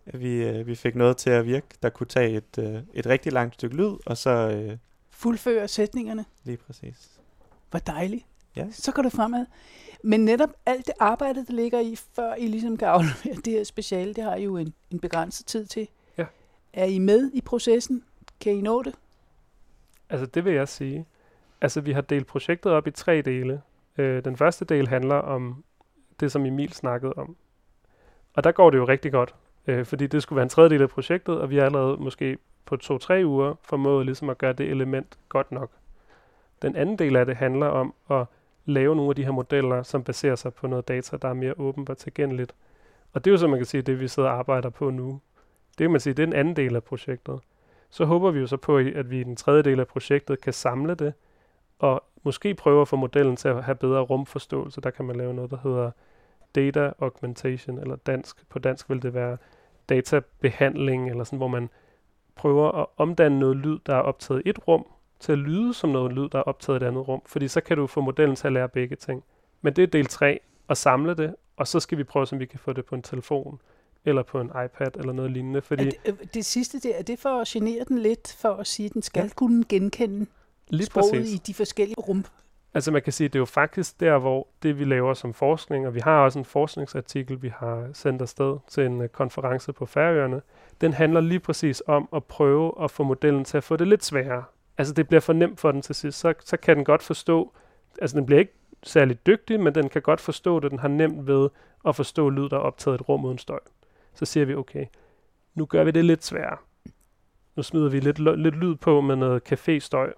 at 0.05 0.19
vi, 0.19 0.59
uh, 0.59 0.67
vi 0.67 0.75
fik 0.75 0.95
noget 0.95 1.17
til 1.17 1.29
at 1.29 1.45
virke, 1.45 1.67
der 1.83 1.89
kunne 1.89 2.07
tage 2.07 2.37
et, 2.37 2.57
uh, 2.57 2.81
et 2.93 3.05
rigtig 3.05 3.33
langt 3.33 3.53
stykke 3.53 3.75
lyd, 3.75 3.95
og 4.05 4.17
så... 4.17 4.63
Uh, 4.69 4.77
Fuldføre 5.09 5.67
sætningerne? 5.67 6.25
Lige 6.43 6.57
præcis. 6.57 7.09
Hvor 7.69 7.79
dejligt. 7.79 8.25
Ja. 8.55 8.67
Så 8.71 8.91
går 8.91 9.01
det 9.01 9.11
fremad. 9.11 9.45
Men 10.03 10.25
netop 10.25 10.49
alt 10.65 10.87
det 10.87 10.93
arbejde, 10.99 11.45
der 11.45 11.53
ligger 11.53 11.79
i, 11.79 11.95
før 12.15 12.35
I 12.35 12.47
ligesom 12.47 12.77
kan 12.77 12.87
aflevere 12.87 13.35
det 13.45 13.53
her 13.53 13.63
speciale, 13.63 14.13
det 14.13 14.23
har 14.23 14.35
I 14.35 14.43
jo 14.43 14.57
en, 14.57 14.73
en 14.91 14.99
begrænset 14.99 15.45
tid 15.45 15.65
til. 15.65 15.87
Ja. 16.17 16.25
Er 16.73 16.85
I 16.85 16.99
med 16.99 17.31
i 17.33 17.41
processen? 17.41 18.03
Kan 18.41 18.53
I 18.53 18.61
nå 18.61 18.83
det? 18.83 18.95
Altså 20.09 20.25
det 20.25 20.45
vil 20.45 20.53
jeg 20.53 20.67
sige. 20.67 21.05
Altså 21.61 21.81
vi 21.81 21.91
har 21.91 22.01
delt 22.01 22.27
projektet 22.27 22.71
op 22.71 22.87
i 22.87 22.91
tre 22.91 23.21
dele. 23.21 23.61
Øh, 23.97 24.25
den 24.25 24.37
første 24.37 24.65
del 24.65 24.87
handler 24.87 25.15
om 25.15 25.63
det, 26.19 26.31
som 26.31 26.45
Emil 26.45 26.73
snakkede 26.73 27.13
om. 27.13 27.35
Og 28.39 28.43
der 28.43 28.51
går 28.51 28.69
det 28.69 28.77
jo 28.77 28.85
rigtig 28.85 29.11
godt, 29.11 29.35
øh, 29.67 29.85
fordi 29.85 30.07
det 30.07 30.23
skulle 30.23 30.37
være 30.37 30.43
en 30.43 30.49
tredjedel 30.49 30.81
af 30.81 30.89
projektet, 30.89 31.41
og 31.41 31.49
vi 31.49 31.57
har 31.57 31.65
allerede 31.65 31.97
måske 31.97 32.37
på 32.65 32.77
to-tre 32.77 33.21
uger 33.25 33.53
formået 33.63 34.05
ligesom 34.05 34.29
at 34.29 34.37
gøre 34.37 34.53
det 34.53 34.69
element 34.69 35.17
godt 35.29 35.51
nok. 35.51 35.71
Den 36.61 36.75
anden 36.75 36.99
del 36.99 37.15
af 37.15 37.25
det 37.25 37.35
handler 37.35 37.67
om 37.67 37.93
at 38.09 38.25
lave 38.65 38.95
nogle 38.95 39.09
af 39.09 39.15
de 39.15 39.23
her 39.23 39.31
modeller, 39.31 39.83
som 39.83 40.03
baserer 40.03 40.35
sig 40.35 40.53
på 40.53 40.67
noget 40.67 40.87
data, 40.87 41.17
der 41.17 41.27
er 41.27 41.33
mere 41.33 41.53
åbent 41.57 41.89
og 41.89 41.97
tilgængeligt. 41.97 42.55
Og 43.13 43.25
det 43.25 43.31
er 43.31 43.33
jo 43.33 43.37
så, 43.37 43.47
man 43.47 43.59
kan 43.59 43.65
sige, 43.65 43.81
det 43.81 43.99
vi 43.99 44.07
sidder 44.07 44.29
og 44.29 44.35
arbejder 44.35 44.69
på 44.69 44.89
nu. 44.89 45.19
Det 45.69 45.83
kan 45.83 45.91
man 45.91 45.99
sige, 45.99 46.13
det 46.13 46.23
er 46.23 46.27
den 46.27 46.35
anden 46.35 46.55
del 46.55 46.75
af 46.75 46.83
projektet. 46.83 47.39
Så 47.89 48.05
håber 48.05 48.31
vi 48.31 48.39
jo 48.39 48.47
så 48.47 48.57
på, 48.57 48.77
at 48.77 49.09
vi 49.09 49.19
i 49.19 49.23
den 49.23 49.35
tredje 49.35 49.63
del 49.63 49.79
af 49.79 49.87
projektet 49.87 50.41
kan 50.41 50.53
samle 50.53 50.95
det, 50.95 51.13
og 51.79 52.03
måske 52.23 52.53
prøve 52.53 52.81
at 52.81 52.87
få 52.87 52.95
modellen 52.95 53.35
til 53.35 53.47
at 53.47 53.63
have 53.63 53.75
bedre 53.75 54.01
rumforståelse. 54.01 54.81
Der 54.81 54.89
kan 54.89 55.05
man 55.05 55.15
lave 55.15 55.33
noget, 55.33 55.51
der 55.51 55.57
hedder 55.63 55.91
data 56.55 56.91
augmentation, 56.99 57.79
eller 57.79 57.95
dansk. 57.95 58.49
På 58.49 58.59
dansk 58.59 58.89
vil 58.89 59.01
det 59.01 59.13
være 59.13 59.37
databehandling, 59.89 61.09
eller 61.09 61.23
sådan, 61.23 61.37
hvor 61.37 61.47
man 61.47 61.69
prøver 62.35 62.71
at 62.71 62.85
omdanne 62.97 63.39
noget 63.39 63.57
lyd, 63.57 63.79
der 63.85 63.95
er 63.95 64.01
optaget 64.01 64.41
i 64.45 64.49
et 64.49 64.67
rum, 64.67 64.85
til 65.19 65.31
at 65.31 65.37
lyde 65.37 65.73
som 65.73 65.89
noget 65.89 66.13
lyd, 66.13 66.29
der 66.29 66.39
er 66.39 66.43
optaget 66.43 66.81
i 66.81 66.83
et 66.83 66.87
andet 66.87 67.07
rum. 67.07 67.21
Fordi 67.25 67.47
så 67.47 67.61
kan 67.61 67.77
du 67.77 67.87
få 67.87 68.01
modellen 68.01 68.35
til 68.35 68.47
at 68.47 68.53
lære 68.53 68.69
begge 68.69 68.95
ting. 68.95 69.23
Men 69.61 69.73
det 69.73 69.83
er 69.83 69.87
del 69.87 70.05
3, 70.05 70.39
at 70.69 70.77
samle 70.77 71.13
det, 71.13 71.35
og 71.57 71.67
så 71.67 71.79
skal 71.79 71.97
vi 71.97 72.03
prøve, 72.03 72.27
om 72.31 72.39
vi 72.39 72.45
kan 72.45 72.59
få 72.59 72.73
det 72.73 72.85
på 72.85 72.95
en 72.95 73.01
telefon, 73.01 73.61
eller 74.05 74.23
på 74.23 74.41
en 74.41 74.47
iPad, 74.47 74.95
eller 74.95 75.13
noget 75.13 75.31
lignende. 75.31 75.61
Fordi 75.61 75.87
er 75.87 75.89
det, 75.89 75.97
øh, 76.05 76.27
det 76.33 76.45
sidste 76.45 76.79
der, 76.79 76.95
er 76.95 77.01
det 77.01 77.19
for 77.19 77.41
at 77.41 77.47
genere 77.47 77.83
den 77.87 77.99
lidt, 77.99 78.35
for 78.39 78.49
at 78.49 78.67
sige, 78.67 78.85
at 78.85 78.93
den 78.93 79.01
skal 79.01 79.23
ja. 79.23 79.29
kunne 79.35 79.63
genkende 79.63 80.25
Lige 80.67 80.85
sproget 80.85 81.11
præcis. 81.13 81.33
i 81.33 81.37
de 81.37 81.53
forskellige 81.53 81.95
rum? 81.99 82.25
Altså 82.73 82.91
man 82.91 83.01
kan 83.01 83.13
sige, 83.13 83.25
at 83.25 83.33
det 83.33 83.39
er 83.39 83.41
jo 83.41 83.45
faktisk 83.45 83.99
der, 83.99 84.17
hvor 84.17 84.47
det 84.63 84.79
vi 84.79 84.83
laver 84.83 85.13
som 85.13 85.33
forskning, 85.33 85.87
og 85.87 85.95
vi 85.95 85.99
har 85.99 86.23
også 86.23 86.39
en 86.39 86.45
forskningsartikel, 86.45 87.41
vi 87.41 87.51
har 87.55 87.89
sendt 87.93 88.21
afsted 88.21 88.57
til 88.67 88.85
en 88.85 89.01
uh, 89.01 89.07
konference 89.07 89.73
på 89.73 89.85
Færøerne, 89.85 90.41
den 90.81 90.93
handler 90.93 91.21
lige 91.21 91.39
præcis 91.39 91.83
om 91.87 92.09
at 92.15 92.23
prøve 92.23 92.83
at 92.83 92.91
få 92.91 93.03
modellen 93.03 93.45
til 93.45 93.57
at 93.57 93.63
få 93.63 93.75
det 93.75 93.87
lidt 93.87 94.05
sværere 94.05 94.43
altså 94.79 94.93
det 94.93 95.07
bliver 95.07 95.21
for 95.21 95.33
nemt 95.33 95.59
for 95.59 95.71
den 95.71 95.81
til 95.81 95.95
sidst, 95.95 96.19
så, 96.19 96.33
så 96.45 96.57
kan 96.57 96.77
den 96.77 96.85
godt 96.85 97.03
forstå, 97.03 97.53
altså 98.01 98.17
den 98.17 98.25
bliver 98.25 98.39
ikke 98.39 98.53
særlig 98.83 99.25
dygtig, 99.25 99.59
men 99.59 99.75
den 99.75 99.89
kan 99.89 100.01
godt 100.01 100.21
forstå 100.21 100.59
det, 100.59 100.71
den 100.71 100.79
har 100.79 100.87
nemt 100.87 101.27
ved 101.27 101.49
at 101.85 101.95
forstå 101.95 102.29
lyd, 102.29 102.49
der 102.49 102.55
er 102.55 102.61
optaget 102.61 102.95
et 102.95 103.09
rum 103.09 103.25
uden 103.25 103.37
støj. 103.37 103.59
Så 104.13 104.25
siger 104.25 104.45
vi, 104.45 104.55
okay, 104.55 104.85
nu 105.55 105.65
gør 105.65 105.83
vi 105.83 105.91
det 105.91 106.05
lidt 106.05 106.25
sværere. 106.25 106.57
Nu 107.55 107.63
smider 107.63 107.89
vi 107.89 107.99
lidt, 107.99 108.19
lidt 108.19 108.55
lyd 108.55 108.75
på 108.75 109.01
med 109.01 109.15
noget 109.15 109.51
caféstøj, 109.51 110.13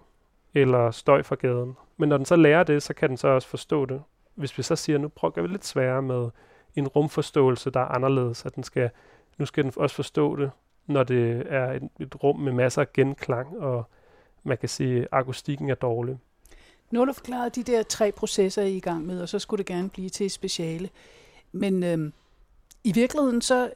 eller 0.54 0.92
støj 0.92 1.24
fra 1.24 1.36
gaden. 1.36 1.78
Men 1.98 2.10
når 2.10 2.18
den 2.18 2.26
så 2.26 2.36
lærer 2.36 2.64
det, 2.64 2.84
så 2.84 2.94
kan 2.94 3.10
den 3.10 3.18
så 3.18 3.28
også 3.28 3.48
forstå 3.48 3.86
det. 3.86 4.02
Hvis 4.36 4.58
vi 4.58 4.64
så 4.64 4.76
siger, 4.76 4.98
nu 4.98 5.08
prøver 5.08 5.42
vi 5.42 5.48
lidt 5.48 5.66
sværere 5.66 6.02
med 6.02 6.30
en 6.76 6.88
rumforståelse, 6.88 7.70
der 7.70 7.80
er 7.80 7.86
anderledes, 7.86 8.46
at 8.46 8.56
den 8.56 8.64
skal, 8.64 8.90
nu 9.38 9.46
skal 9.46 9.64
den 9.64 9.74
også 9.76 9.96
forstå 9.96 10.36
det, 10.36 10.52
når 10.88 11.04
det 11.04 11.44
er 11.50 11.72
et, 11.72 11.90
et 12.00 12.24
rum 12.24 12.40
med 12.40 12.52
masser 12.52 12.82
af 12.82 12.94
genklang 12.94 13.60
og 13.60 13.84
man 14.44 14.58
kan 14.58 14.70
sige, 14.70 15.02
at 15.02 15.08
akustikken 15.12 15.70
er 15.70 15.76
dårlig. 15.76 16.18
Nu 16.92 17.00
har 17.00 17.06
du 17.06 17.14
forklaret 17.14 17.56
de 17.56 17.64
der 17.64 17.84
tre 17.84 18.12
processer, 18.12 18.62
I 18.62 18.72
er 18.72 18.76
i 18.76 18.80
gang 18.80 19.06
med, 19.06 19.22
og 19.22 19.30
så 19.30 19.40
skulle 19.40 19.58
det 19.58 19.66
gerne 19.66 19.90
blive 19.90 20.10
til 20.10 20.32
speciale. 20.32 20.90
Men 21.52 21.84
øhm, 21.84 22.14
i 22.84 22.92
virkeligheden 22.94 23.42
så 23.42 23.72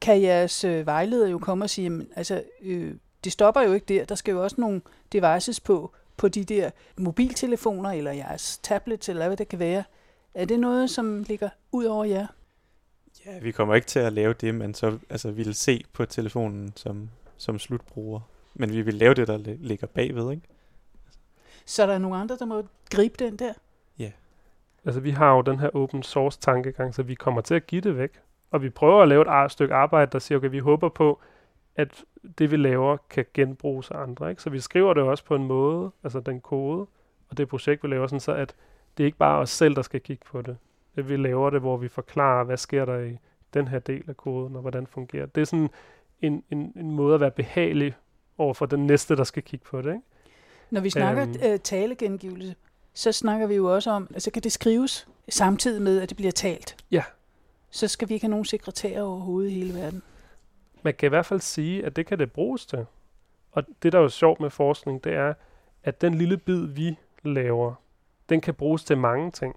kan 0.00 0.22
jeres 0.22 0.64
øh, 0.64 0.86
vejleder 0.86 1.28
jo 1.28 1.38
komme 1.38 1.64
og 1.64 1.70
sige, 1.70 1.84
jamen, 1.84 2.08
altså, 2.16 2.42
øh, 2.62 2.94
det 3.24 3.32
stopper 3.32 3.60
jo 3.60 3.72
ikke 3.72 3.94
der. 3.94 4.04
Der 4.04 4.14
skal 4.14 4.32
jo 4.32 4.42
også 4.42 4.60
nogle 4.60 4.80
devices 5.12 5.60
på, 5.60 5.92
på 6.16 6.28
de 6.28 6.44
der 6.44 6.70
mobiltelefoner, 6.96 7.90
eller 7.90 8.12
jeres 8.12 8.58
tablets, 8.58 9.08
eller 9.08 9.26
hvad 9.26 9.36
det 9.36 9.48
kan 9.48 9.58
være. 9.58 9.84
Er 10.34 10.44
det 10.44 10.60
noget, 10.60 10.90
som 10.90 11.22
ligger 11.22 11.48
ud 11.72 11.84
over 11.84 12.04
jer? 12.04 12.26
Ja, 13.26 13.38
vi 13.38 13.52
kommer 13.52 13.74
ikke 13.74 13.86
til 13.86 13.98
at 13.98 14.12
lave 14.12 14.32
det, 14.32 14.54
man 14.54 14.74
så 14.74 14.98
altså, 15.10 15.30
ville 15.30 15.54
se 15.54 15.84
på 15.92 16.04
telefonen 16.04 16.72
som, 16.76 17.10
som 17.36 17.58
slutbruger. 17.58 18.20
Men 18.54 18.72
vi 18.72 18.82
vil 18.82 18.94
lave 18.94 19.14
det, 19.14 19.28
der 19.28 19.36
ligger 19.58 19.86
bagved, 19.86 20.30
ikke? 20.30 20.42
Så 21.64 21.82
er 21.82 21.86
der 21.86 21.98
nogle 21.98 22.16
andre, 22.16 22.36
der 22.38 22.44
må 22.44 22.62
gribe 22.90 23.24
den 23.24 23.36
der? 23.36 23.52
Ja. 23.98 24.10
Altså, 24.84 25.00
vi 25.00 25.10
har 25.10 25.34
jo 25.34 25.42
den 25.42 25.58
her 25.58 25.76
open 25.76 26.02
source 26.02 26.40
tankegang, 26.40 26.94
så 26.94 27.02
vi 27.02 27.14
kommer 27.14 27.40
til 27.40 27.54
at 27.54 27.66
give 27.66 27.80
det 27.80 27.98
væk. 27.98 28.20
Og 28.50 28.62
vi 28.62 28.70
prøver 28.70 29.02
at 29.02 29.08
lave 29.08 29.44
et 29.44 29.52
stykke 29.52 29.74
arbejde, 29.74 30.10
der 30.12 30.18
siger, 30.18 30.38
okay, 30.38 30.50
vi 30.50 30.58
håber 30.58 30.88
på, 30.88 31.20
at 31.76 32.04
det, 32.38 32.50
vi 32.50 32.56
laver, 32.56 32.96
kan 33.10 33.24
genbruges 33.34 33.90
af 33.90 33.98
andre. 33.98 34.30
Ikke? 34.30 34.42
Så 34.42 34.50
vi 34.50 34.60
skriver 34.60 34.94
det 34.94 35.02
også 35.02 35.24
på 35.24 35.34
en 35.34 35.44
måde, 35.44 35.90
altså 36.04 36.20
den 36.20 36.40
kode, 36.40 36.86
og 37.30 37.36
det 37.36 37.48
projekt, 37.48 37.82
vi 37.82 37.88
laver, 37.88 38.06
sådan 38.06 38.20
så 38.20 38.32
at 38.32 38.54
det 38.96 39.04
er 39.04 39.06
ikke 39.06 39.18
bare 39.18 39.38
os 39.38 39.50
selv, 39.50 39.74
der 39.74 39.82
skal 39.82 40.00
kigge 40.00 40.24
på 40.30 40.42
det. 40.42 40.56
det. 40.96 41.08
Vi 41.08 41.16
laver 41.16 41.50
det, 41.50 41.60
hvor 41.60 41.76
vi 41.76 41.88
forklarer, 41.88 42.44
hvad 42.44 42.56
sker 42.56 42.84
der 42.84 42.98
i 42.98 43.18
den 43.54 43.68
her 43.68 43.78
del 43.78 44.04
af 44.08 44.16
koden, 44.16 44.56
og 44.56 44.62
hvordan 44.62 44.86
fungerer 44.86 45.26
det. 45.26 45.34
Det 45.34 45.40
er 45.40 45.44
sådan 45.44 45.70
en, 46.20 46.44
en, 46.50 46.72
en 46.76 46.90
måde 46.90 47.14
at 47.14 47.20
være 47.20 47.30
behagelig 47.30 47.94
over 48.38 48.54
for 48.54 48.66
den 48.66 48.86
næste, 48.86 49.16
der 49.16 49.24
skal 49.24 49.42
kigge 49.42 49.64
på 49.64 49.82
det. 49.82 49.88
Ikke? 49.88 50.04
Når 50.70 50.80
vi 50.80 50.90
snakker 50.90 51.22
øhm. 51.22 51.52
uh, 51.52 51.58
talegengivelse, 51.64 52.54
så 52.94 53.12
snakker 53.12 53.46
vi 53.46 53.54
jo 53.54 53.74
også 53.74 53.90
om, 53.90 54.08
altså 54.14 54.30
kan 54.30 54.42
det 54.42 54.52
skrives 54.52 55.08
samtidig 55.28 55.82
med, 55.82 56.00
at 56.00 56.08
det 56.08 56.16
bliver 56.16 56.32
talt. 56.32 56.76
Ja. 56.90 57.02
Så 57.70 57.88
skal 57.88 58.08
vi 58.08 58.14
ikke 58.14 58.24
have 58.24 58.30
nogen 58.30 58.44
sekretærer 58.44 59.02
overhovedet 59.02 59.50
i 59.50 59.54
hele 59.54 59.74
verden. 59.74 60.02
Man 60.88 60.94
kan 60.94 61.06
i 61.06 61.08
hvert 61.08 61.26
fald 61.26 61.40
sige, 61.40 61.84
at 61.84 61.96
det 61.96 62.06
kan 62.06 62.18
det 62.18 62.32
bruges 62.32 62.66
til. 62.66 62.86
Og 63.52 63.64
det, 63.82 63.92
der 63.92 63.98
er 63.98 64.02
jo 64.02 64.08
sjovt 64.08 64.40
med 64.40 64.50
forskning, 64.50 65.04
det 65.04 65.12
er, 65.12 65.34
at 65.84 66.00
den 66.00 66.14
lille 66.14 66.36
bid, 66.36 66.66
vi 66.66 66.96
laver, 67.22 67.74
den 68.28 68.40
kan 68.40 68.54
bruges 68.54 68.84
til 68.84 68.98
mange 68.98 69.30
ting. 69.30 69.56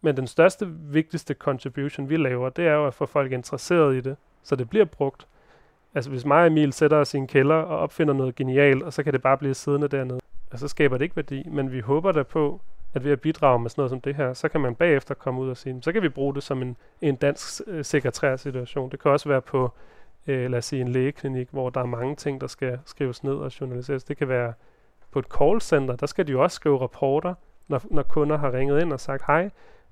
Men 0.00 0.16
den 0.16 0.26
største, 0.26 0.66
vigtigste 0.70 1.34
contribution, 1.34 2.08
vi 2.08 2.16
laver, 2.16 2.48
det 2.48 2.66
er 2.66 2.72
jo 2.72 2.86
at 2.86 2.94
få 2.94 3.06
folk 3.06 3.32
interesseret 3.32 3.96
i 3.96 4.00
det, 4.00 4.16
så 4.42 4.56
det 4.56 4.70
bliver 4.70 4.84
brugt. 4.84 5.26
Altså 5.94 6.10
hvis 6.10 6.24
mig 6.24 6.40
og 6.40 6.46
Emil 6.46 6.72
sætter 6.72 6.96
os 6.96 7.14
i 7.14 7.16
en 7.16 7.26
kælder 7.26 7.54
og 7.54 7.78
opfinder 7.78 8.14
noget 8.14 8.34
genialt, 8.34 8.82
og 8.82 8.92
så 8.92 9.02
kan 9.02 9.12
det 9.12 9.22
bare 9.22 9.38
blive 9.38 9.54
siddende 9.54 9.88
dernede, 9.88 10.20
og 10.50 10.58
så 10.58 10.68
skaber 10.68 10.98
det 10.98 11.04
ikke 11.04 11.16
værdi. 11.16 11.48
Men 11.48 11.72
vi 11.72 11.80
håber 11.80 12.12
da 12.12 12.22
på, 12.22 12.60
at 12.94 13.04
ved 13.04 13.12
at 13.12 13.20
bidrage 13.20 13.58
med 13.58 13.70
sådan 13.70 13.80
noget 13.80 13.90
som 13.90 14.00
det 14.00 14.14
her, 14.14 14.32
så 14.32 14.48
kan 14.48 14.60
man 14.60 14.74
bagefter 14.74 15.14
komme 15.14 15.40
ud 15.40 15.50
og 15.50 15.56
sige, 15.56 15.82
så 15.82 15.92
kan 15.92 16.02
vi 16.02 16.08
bruge 16.08 16.34
det 16.34 16.42
som 16.42 16.62
en, 16.62 16.76
en 17.00 17.16
dansk 17.16 17.60
øh, 17.66 17.84
sekretær 17.84 18.36
situation. 18.36 18.90
Det 18.90 19.00
kan 19.00 19.10
også 19.10 19.28
være 19.28 19.42
på, 19.42 19.72
øh, 20.26 20.50
lad 20.50 20.58
os 20.58 20.64
sige, 20.64 20.82
en 20.82 20.88
lægeklinik, 20.88 21.48
hvor 21.50 21.70
der 21.70 21.80
er 21.80 21.86
mange 21.86 22.16
ting, 22.16 22.40
der 22.40 22.46
skal 22.46 22.78
skrives 22.84 23.24
ned 23.24 23.34
og 23.34 23.60
journaliseres. 23.60 24.04
Det 24.04 24.16
kan 24.16 24.28
være 24.28 24.52
på 25.10 25.18
et 25.18 25.26
callcenter, 25.38 25.96
der 25.96 26.06
skal 26.06 26.26
de 26.26 26.32
jo 26.32 26.42
også 26.42 26.54
skrive 26.54 26.80
rapporter, 26.80 27.34
når, 27.68 27.82
når 27.90 28.02
kunder 28.02 28.38
har 28.38 28.52
ringet 28.52 28.82
ind 28.82 28.92
og 28.92 29.00
sagt, 29.00 29.22
hej, 29.26 29.50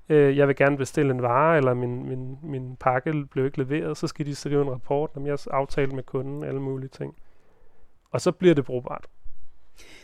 øh, 0.09 0.37
jeg 0.37 0.47
vil 0.47 0.55
gerne 0.55 0.77
bestille 0.77 1.11
en 1.11 1.21
vare, 1.21 1.57
eller 1.57 1.73
min, 1.73 2.09
min, 2.09 2.37
min 2.43 2.75
pakke 2.75 3.25
blev 3.31 3.45
ikke 3.45 3.57
leveret, 3.57 3.97
så 3.97 4.07
skal 4.07 4.25
de 4.25 4.35
skrive 4.35 4.61
en 4.61 4.71
rapport, 4.71 5.09
om 5.15 5.25
jeg 5.25 5.31
har 5.31 5.51
aftalt 5.51 5.93
med 5.93 6.03
kunden, 6.03 6.43
alle 6.43 6.61
mulige 6.61 6.89
ting. 6.89 7.15
Og 8.11 8.21
så 8.21 8.31
bliver 8.31 8.55
det 8.55 8.65
brugbart. 8.65 9.07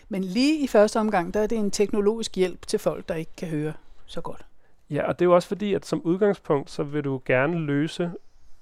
Men 0.09 0.23
lige 0.23 0.63
i 0.63 0.67
første 0.67 0.99
omgang, 0.99 1.33
der 1.33 1.39
er 1.39 1.47
det 1.47 1.57
en 1.57 1.71
teknologisk 1.71 2.35
hjælp 2.35 2.67
til 2.67 2.79
folk, 2.79 3.09
der 3.09 3.15
ikke 3.15 3.35
kan 3.37 3.47
høre 3.47 3.73
så 4.05 4.21
godt. 4.21 4.45
Ja, 4.89 5.07
og 5.07 5.19
det 5.19 5.25
er 5.25 5.29
jo 5.29 5.35
også 5.35 5.47
fordi, 5.47 5.73
at 5.73 5.85
som 5.85 6.01
udgangspunkt, 6.01 6.69
så 6.69 6.83
vil 6.83 7.03
du 7.03 7.21
gerne 7.25 7.59
løse 7.59 8.11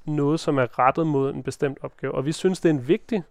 noget, 0.05 0.39
som 0.39 0.57
er 0.57 0.79
rettet 0.79 1.07
mod 1.07 1.33
en 1.33 1.43
bestemt 1.43 1.77
opgave. 1.81 2.15
Og 2.15 2.25
vi 2.25 2.31
synes, 2.31 2.59
det 2.59 2.69
er 2.69 2.73
en 2.73 2.87
vigtig, 2.87 3.23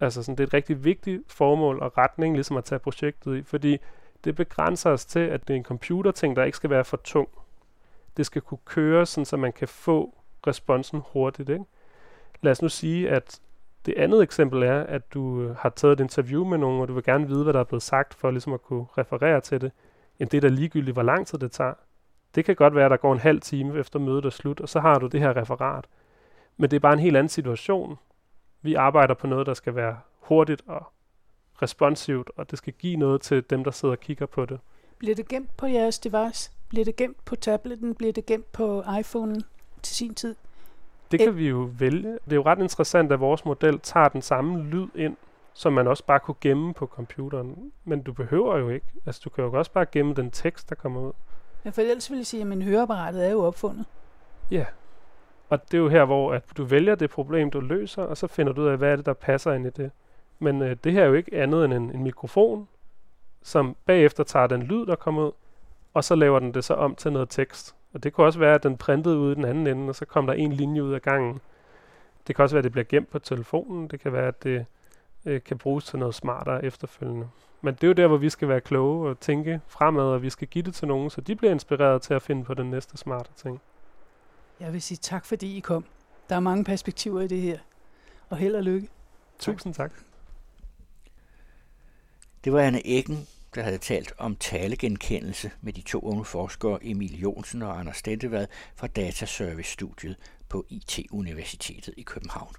altså 0.00 0.22
sådan, 0.22 0.36
det 0.36 0.42
er 0.42 0.46
et 0.46 0.54
rigtig 0.54 0.84
vigtigt 0.84 1.32
formål 1.32 1.78
og 1.78 1.98
retning, 1.98 2.34
ligesom 2.34 2.56
at 2.56 2.64
tage 2.64 2.78
projektet 2.78 3.36
i, 3.36 3.42
fordi 3.42 3.78
det 4.24 4.36
begrænser 4.36 4.90
os 4.90 5.06
til, 5.06 5.20
at 5.20 5.48
det 5.48 5.54
er 5.54 5.58
en 5.58 5.64
computerting, 5.64 6.36
der 6.36 6.44
ikke 6.44 6.56
skal 6.56 6.70
være 6.70 6.84
for 6.84 6.96
tung. 6.96 7.28
Det 8.16 8.26
skal 8.26 8.42
kunne 8.42 8.58
køre, 8.64 9.06
sådan, 9.06 9.24
så 9.24 9.36
man 9.36 9.52
kan 9.52 9.68
få 9.68 10.14
responsen 10.46 11.02
hurtigt. 11.12 11.48
Ikke? 11.48 11.64
Lad 12.42 12.52
os 12.52 12.62
nu 12.62 12.68
sige, 12.68 13.10
at 13.10 13.40
det 13.86 13.94
andet 13.96 14.22
eksempel 14.22 14.62
er, 14.62 14.80
at 14.80 15.14
du 15.14 15.42
øh, 15.42 15.56
har 15.56 15.68
taget 15.68 15.92
et 15.92 16.00
interview 16.00 16.44
med 16.44 16.58
nogen, 16.58 16.80
og 16.80 16.88
du 16.88 16.94
vil 16.94 17.04
gerne 17.04 17.26
vide, 17.26 17.42
hvad 17.42 17.52
der 17.52 17.60
er 17.60 17.64
blevet 17.64 17.82
sagt, 17.82 18.14
for 18.14 18.30
ligesom 18.30 18.52
at 18.52 18.62
kunne 18.62 18.86
referere 18.98 19.40
til 19.40 19.60
det. 19.60 19.72
Jamen 20.20 20.28
det 20.30 20.36
er 20.36 20.40
da 20.40 20.48
ligegyldigt, 20.48 20.94
hvor 20.94 21.02
lang 21.02 21.26
tid 21.26 21.38
det 21.38 21.52
tager. 21.52 21.74
Det 22.34 22.44
kan 22.44 22.56
godt 22.56 22.74
være, 22.74 22.84
at 22.84 22.90
der 22.90 22.96
går 22.96 23.12
en 23.12 23.18
halv 23.18 23.40
time 23.40 23.78
efter 23.78 23.98
mødet 23.98 24.24
er 24.24 24.30
slut, 24.30 24.60
og 24.60 24.68
så 24.68 24.80
har 24.80 24.98
du 24.98 25.06
det 25.06 25.20
her 25.20 25.36
referat. 25.36 25.84
Men 26.56 26.70
det 26.70 26.76
er 26.76 26.80
bare 26.80 26.92
en 26.92 26.98
helt 26.98 27.16
anden 27.16 27.28
situation. 27.28 27.98
Vi 28.62 28.74
arbejder 28.74 29.14
på 29.14 29.26
noget, 29.26 29.46
der 29.46 29.54
skal 29.54 29.74
være 29.74 29.98
hurtigt 30.20 30.62
og 30.66 30.86
responsivt, 31.62 32.30
og 32.36 32.50
det 32.50 32.58
skal 32.58 32.72
give 32.72 32.96
noget 32.96 33.20
til 33.20 33.44
dem, 33.50 33.64
der 33.64 33.70
sidder 33.70 33.94
og 33.94 34.00
kigger 34.00 34.26
på 34.26 34.44
det. 34.44 34.60
Bliver 34.98 35.14
det 35.14 35.28
gemt 35.28 35.56
på 35.56 35.66
jeres 35.66 35.98
device? 35.98 36.50
Bliver 36.68 36.84
det 36.84 36.96
gemt 36.96 37.24
på 37.24 37.36
tableten? 37.36 37.94
Bliver 37.94 38.12
det 38.12 38.26
gemt 38.26 38.52
på 38.52 38.82
iPhone'en 38.82 39.40
til 39.82 39.96
sin 39.96 40.14
tid? 40.14 40.34
Det 41.10 41.20
kan 41.20 41.36
vi 41.36 41.48
jo 41.48 41.70
vælge. 41.78 42.18
Det 42.24 42.32
er 42.32 42.36
jo 42.36 42.42
ret 42.42 42.58
interessant, 42.58 43.12
at 43.12 43.20
vores 43.20 43.44
model 43.44 43.78
tager 43.80 44.08
den 44.08 44.22
samme 44.22 44.62
lyd 44.62 44.88
ind, 44.94 45.16
som 45.52 45.72
man 45.72 45.86
også 45.86 46.04
bare 46.04 46.20
kunne 46.20 46.34
gemme 46.40 46.74
på 46.74 46.86
computeren. 46.86 47.72
Men 47.84 48.02
du 48.02 48.12
behøver 48.12 48.58
jo 48.58 48.68
ikke. 48.68 48.86
Altså, 49.06 49.20
du 49.24 49.30
kan 49.30 49.44
jo 49.44 49.52
også 49.52 49.72
bare 49.72 49.86
gemme 49.86 50.14
den 50.14 50.30
tekst, 50.30 50.68
der 50.68 50.74
kommer 50.74 51.00
ud. 51.00 51.12
Ja, 51.64 51.70
for 51.70 51.80
ellers 51.82 52.10
vil 52.10 52.16
jeg 52.16 52.26
sige, 52.26 52.40
at 52.40 52.46
min 52.46 52.62
høreapparatet 52.62 53.26
er 53.26 53.30
jo 53.30 53.44
opfundet. 53.44 53.84
Ja. 54.50 54.64
Og 55.52 55.72
det 55.72 55.74
er 55.74 55.82
jo 55.82 55.88
her, 55.88 56.04
hvor 56.04 56.32
at 56.32 56.42
du 56.56 56.64
vælger 56.64 56.94
det 56.94 57.10
problem, 57.10 57.50
du 57.50 57.60
løser, 57.60 58.02
og 58.02 58.16
så 58.16 58.26
finder 58.26 58.52
du 58.52 58.62
ud 58.62 58.66
af, 58.66 58.78
hvad 58.78 58.92
er 58.92 58.96
det, 58.96 59.06
der 59.06 59.12
passer 59.12 59.52
ind 59.52 59.66
i 59.66 59.70
det. 59.70 59.90
Men 60.38 60.62
øh, 60.62 60.76
det 60.84 60.92
her 60.92 61.02
er 61.02 61.06
jo 61.06 61.14
ikke 61.14 61.36
andet 61.36 61.64
end 61.64 61.72
en, 61.72 61.90
en 61.90 62.02
mikrofon, 62.02 62.68
som 63.42 63.76
bagefter 63.86 64.24
tager 64.24 64.46
den 64.46 64.62
lyd, 64.62 64.86
der 64.86 64.94
kommer 64.94 65.26
ud, 65.26 65.32
og 65.94 66.04
så 66.04 66.14
laver 66.14 66.38
den 66.38 66.54
det 66.54 66.64
så 66.64 66.74
om 66.74 66.94
til 66.94 67.12
noget 67.12 67.28
tekst. 67.28 67.74
Og 67.92 68.02
det 68.02 68.12
kunne 68.12 68.26
også 68.26 68.38
være, 68.38 68.54
at 68.54 68.62
den 68.62 68.76
printede 68.76 69.18
ud 69.18 69.32
i 69.32 69.34
den 69.34 69.44
anden 69.44 69.66
ende, 69.66 69.88
og 69.88 69.94
så 69.94 70.04
kom 70.04 70.26
der 70.26 70.34
en 70.34 70.52
linje 70.52 70.84
ud 70.84 70.92
af 70.92 71.02
gangen. 71.02 71.40
Det 72.26 72.36
kan 72.36 72.42
også 72.42 72.54
være, 72.54 72.60
at 72.60 72.64
det 72.64 72.72
bliver 72.72 72.84
gemt 72.88 73.10
på 73.10 73.18
telefonen. 73.18 73.88
Det 73.88 74.00
kan 74.00 74.12
være, 74.12 74.28
at 74.28 74.42
det 74.42 74.66
øh, 75.26 75.42
kan 75.42 75.58
bruges 75.58 75.84
til 75.84 75.98
noget 75.98 76.14
smartere 76.14 76.64
efterfølgende. 76.64 77.28
Men 77.60 77.74
det 77.74 77.84
er 77.84 77.88
jo 77.88 77.94
der, 77.94 78.06
hvor 78.06 78.16
vi 78.16 78.30
skal 78.30 78.48
være 78.48 78.60
kloge 78.60 79.10
og 79.10 79.20
tænke 79.20 79.60
fremad, 79.66 80.04
og 80.04 80.22
vi 80.22 80.30
skal 80.30 80.48
give 80.48 80.64
det 80.64 80.74
til 80.74 80.88
nogen, 80.88 81.10
så 81.10 81.20
de 81.20 81.36
bliver 81.36 81.52
inspireret 81.52 82.02
til 82.02 82.14
at 82.14 82.22
finde 82.22 82.44
på 82.44 82.54
den 82.54 82.70
næste 82.70 82.96
smarte 82.96 83.30
ting. 83.36 83.60
Jeg 84.62 84.72
vil 84.72 84.82
sige 84.82 84.98
tak, 84.98 85.24
fordi 85.24 85.56
I 85.56 85.60
kom. 85.60 85.84
Der 86.28 86.36
er 86.36 86.40
mange 86.40 86.64
perspektiver 86.64 87.20
i 87.20 87.28
det 87.28 87.40
her. 87.40 87.58
Og 88.28 88.36
held 88.36 88.54
og 88.54 88.62
lykke. 88.62 88.88
Tusind 89.38 89.74
tak. 89.74 89.92
Det 92.44 92.52
var 92.52 92.60
Anne 92.60 92.86
Eggen, 92.86 93.26
der 93.54 93.62
havde 93.62 93.78
talt 93.78 94.12
om 94.18 94.36
talegenkendelse 94.36 95.50
med 95.60 95.72
de 95.72 95.80
to 95.80 96.00
unge 96.00 96.24
forskere 96.24 96.78
Emil 96.82 97.20
Jonsen 97.20 97.62
og 97.62 97.80
Anders 97.80 97.96
Stentevad 97.96 98.46
fra 98.76 98.86
Dataservice-studiet 98.86 100.16
på 100.48 100.66
IT-universitetet 100.68 101.94
i 101.96 102.02
København. 102.02 102.54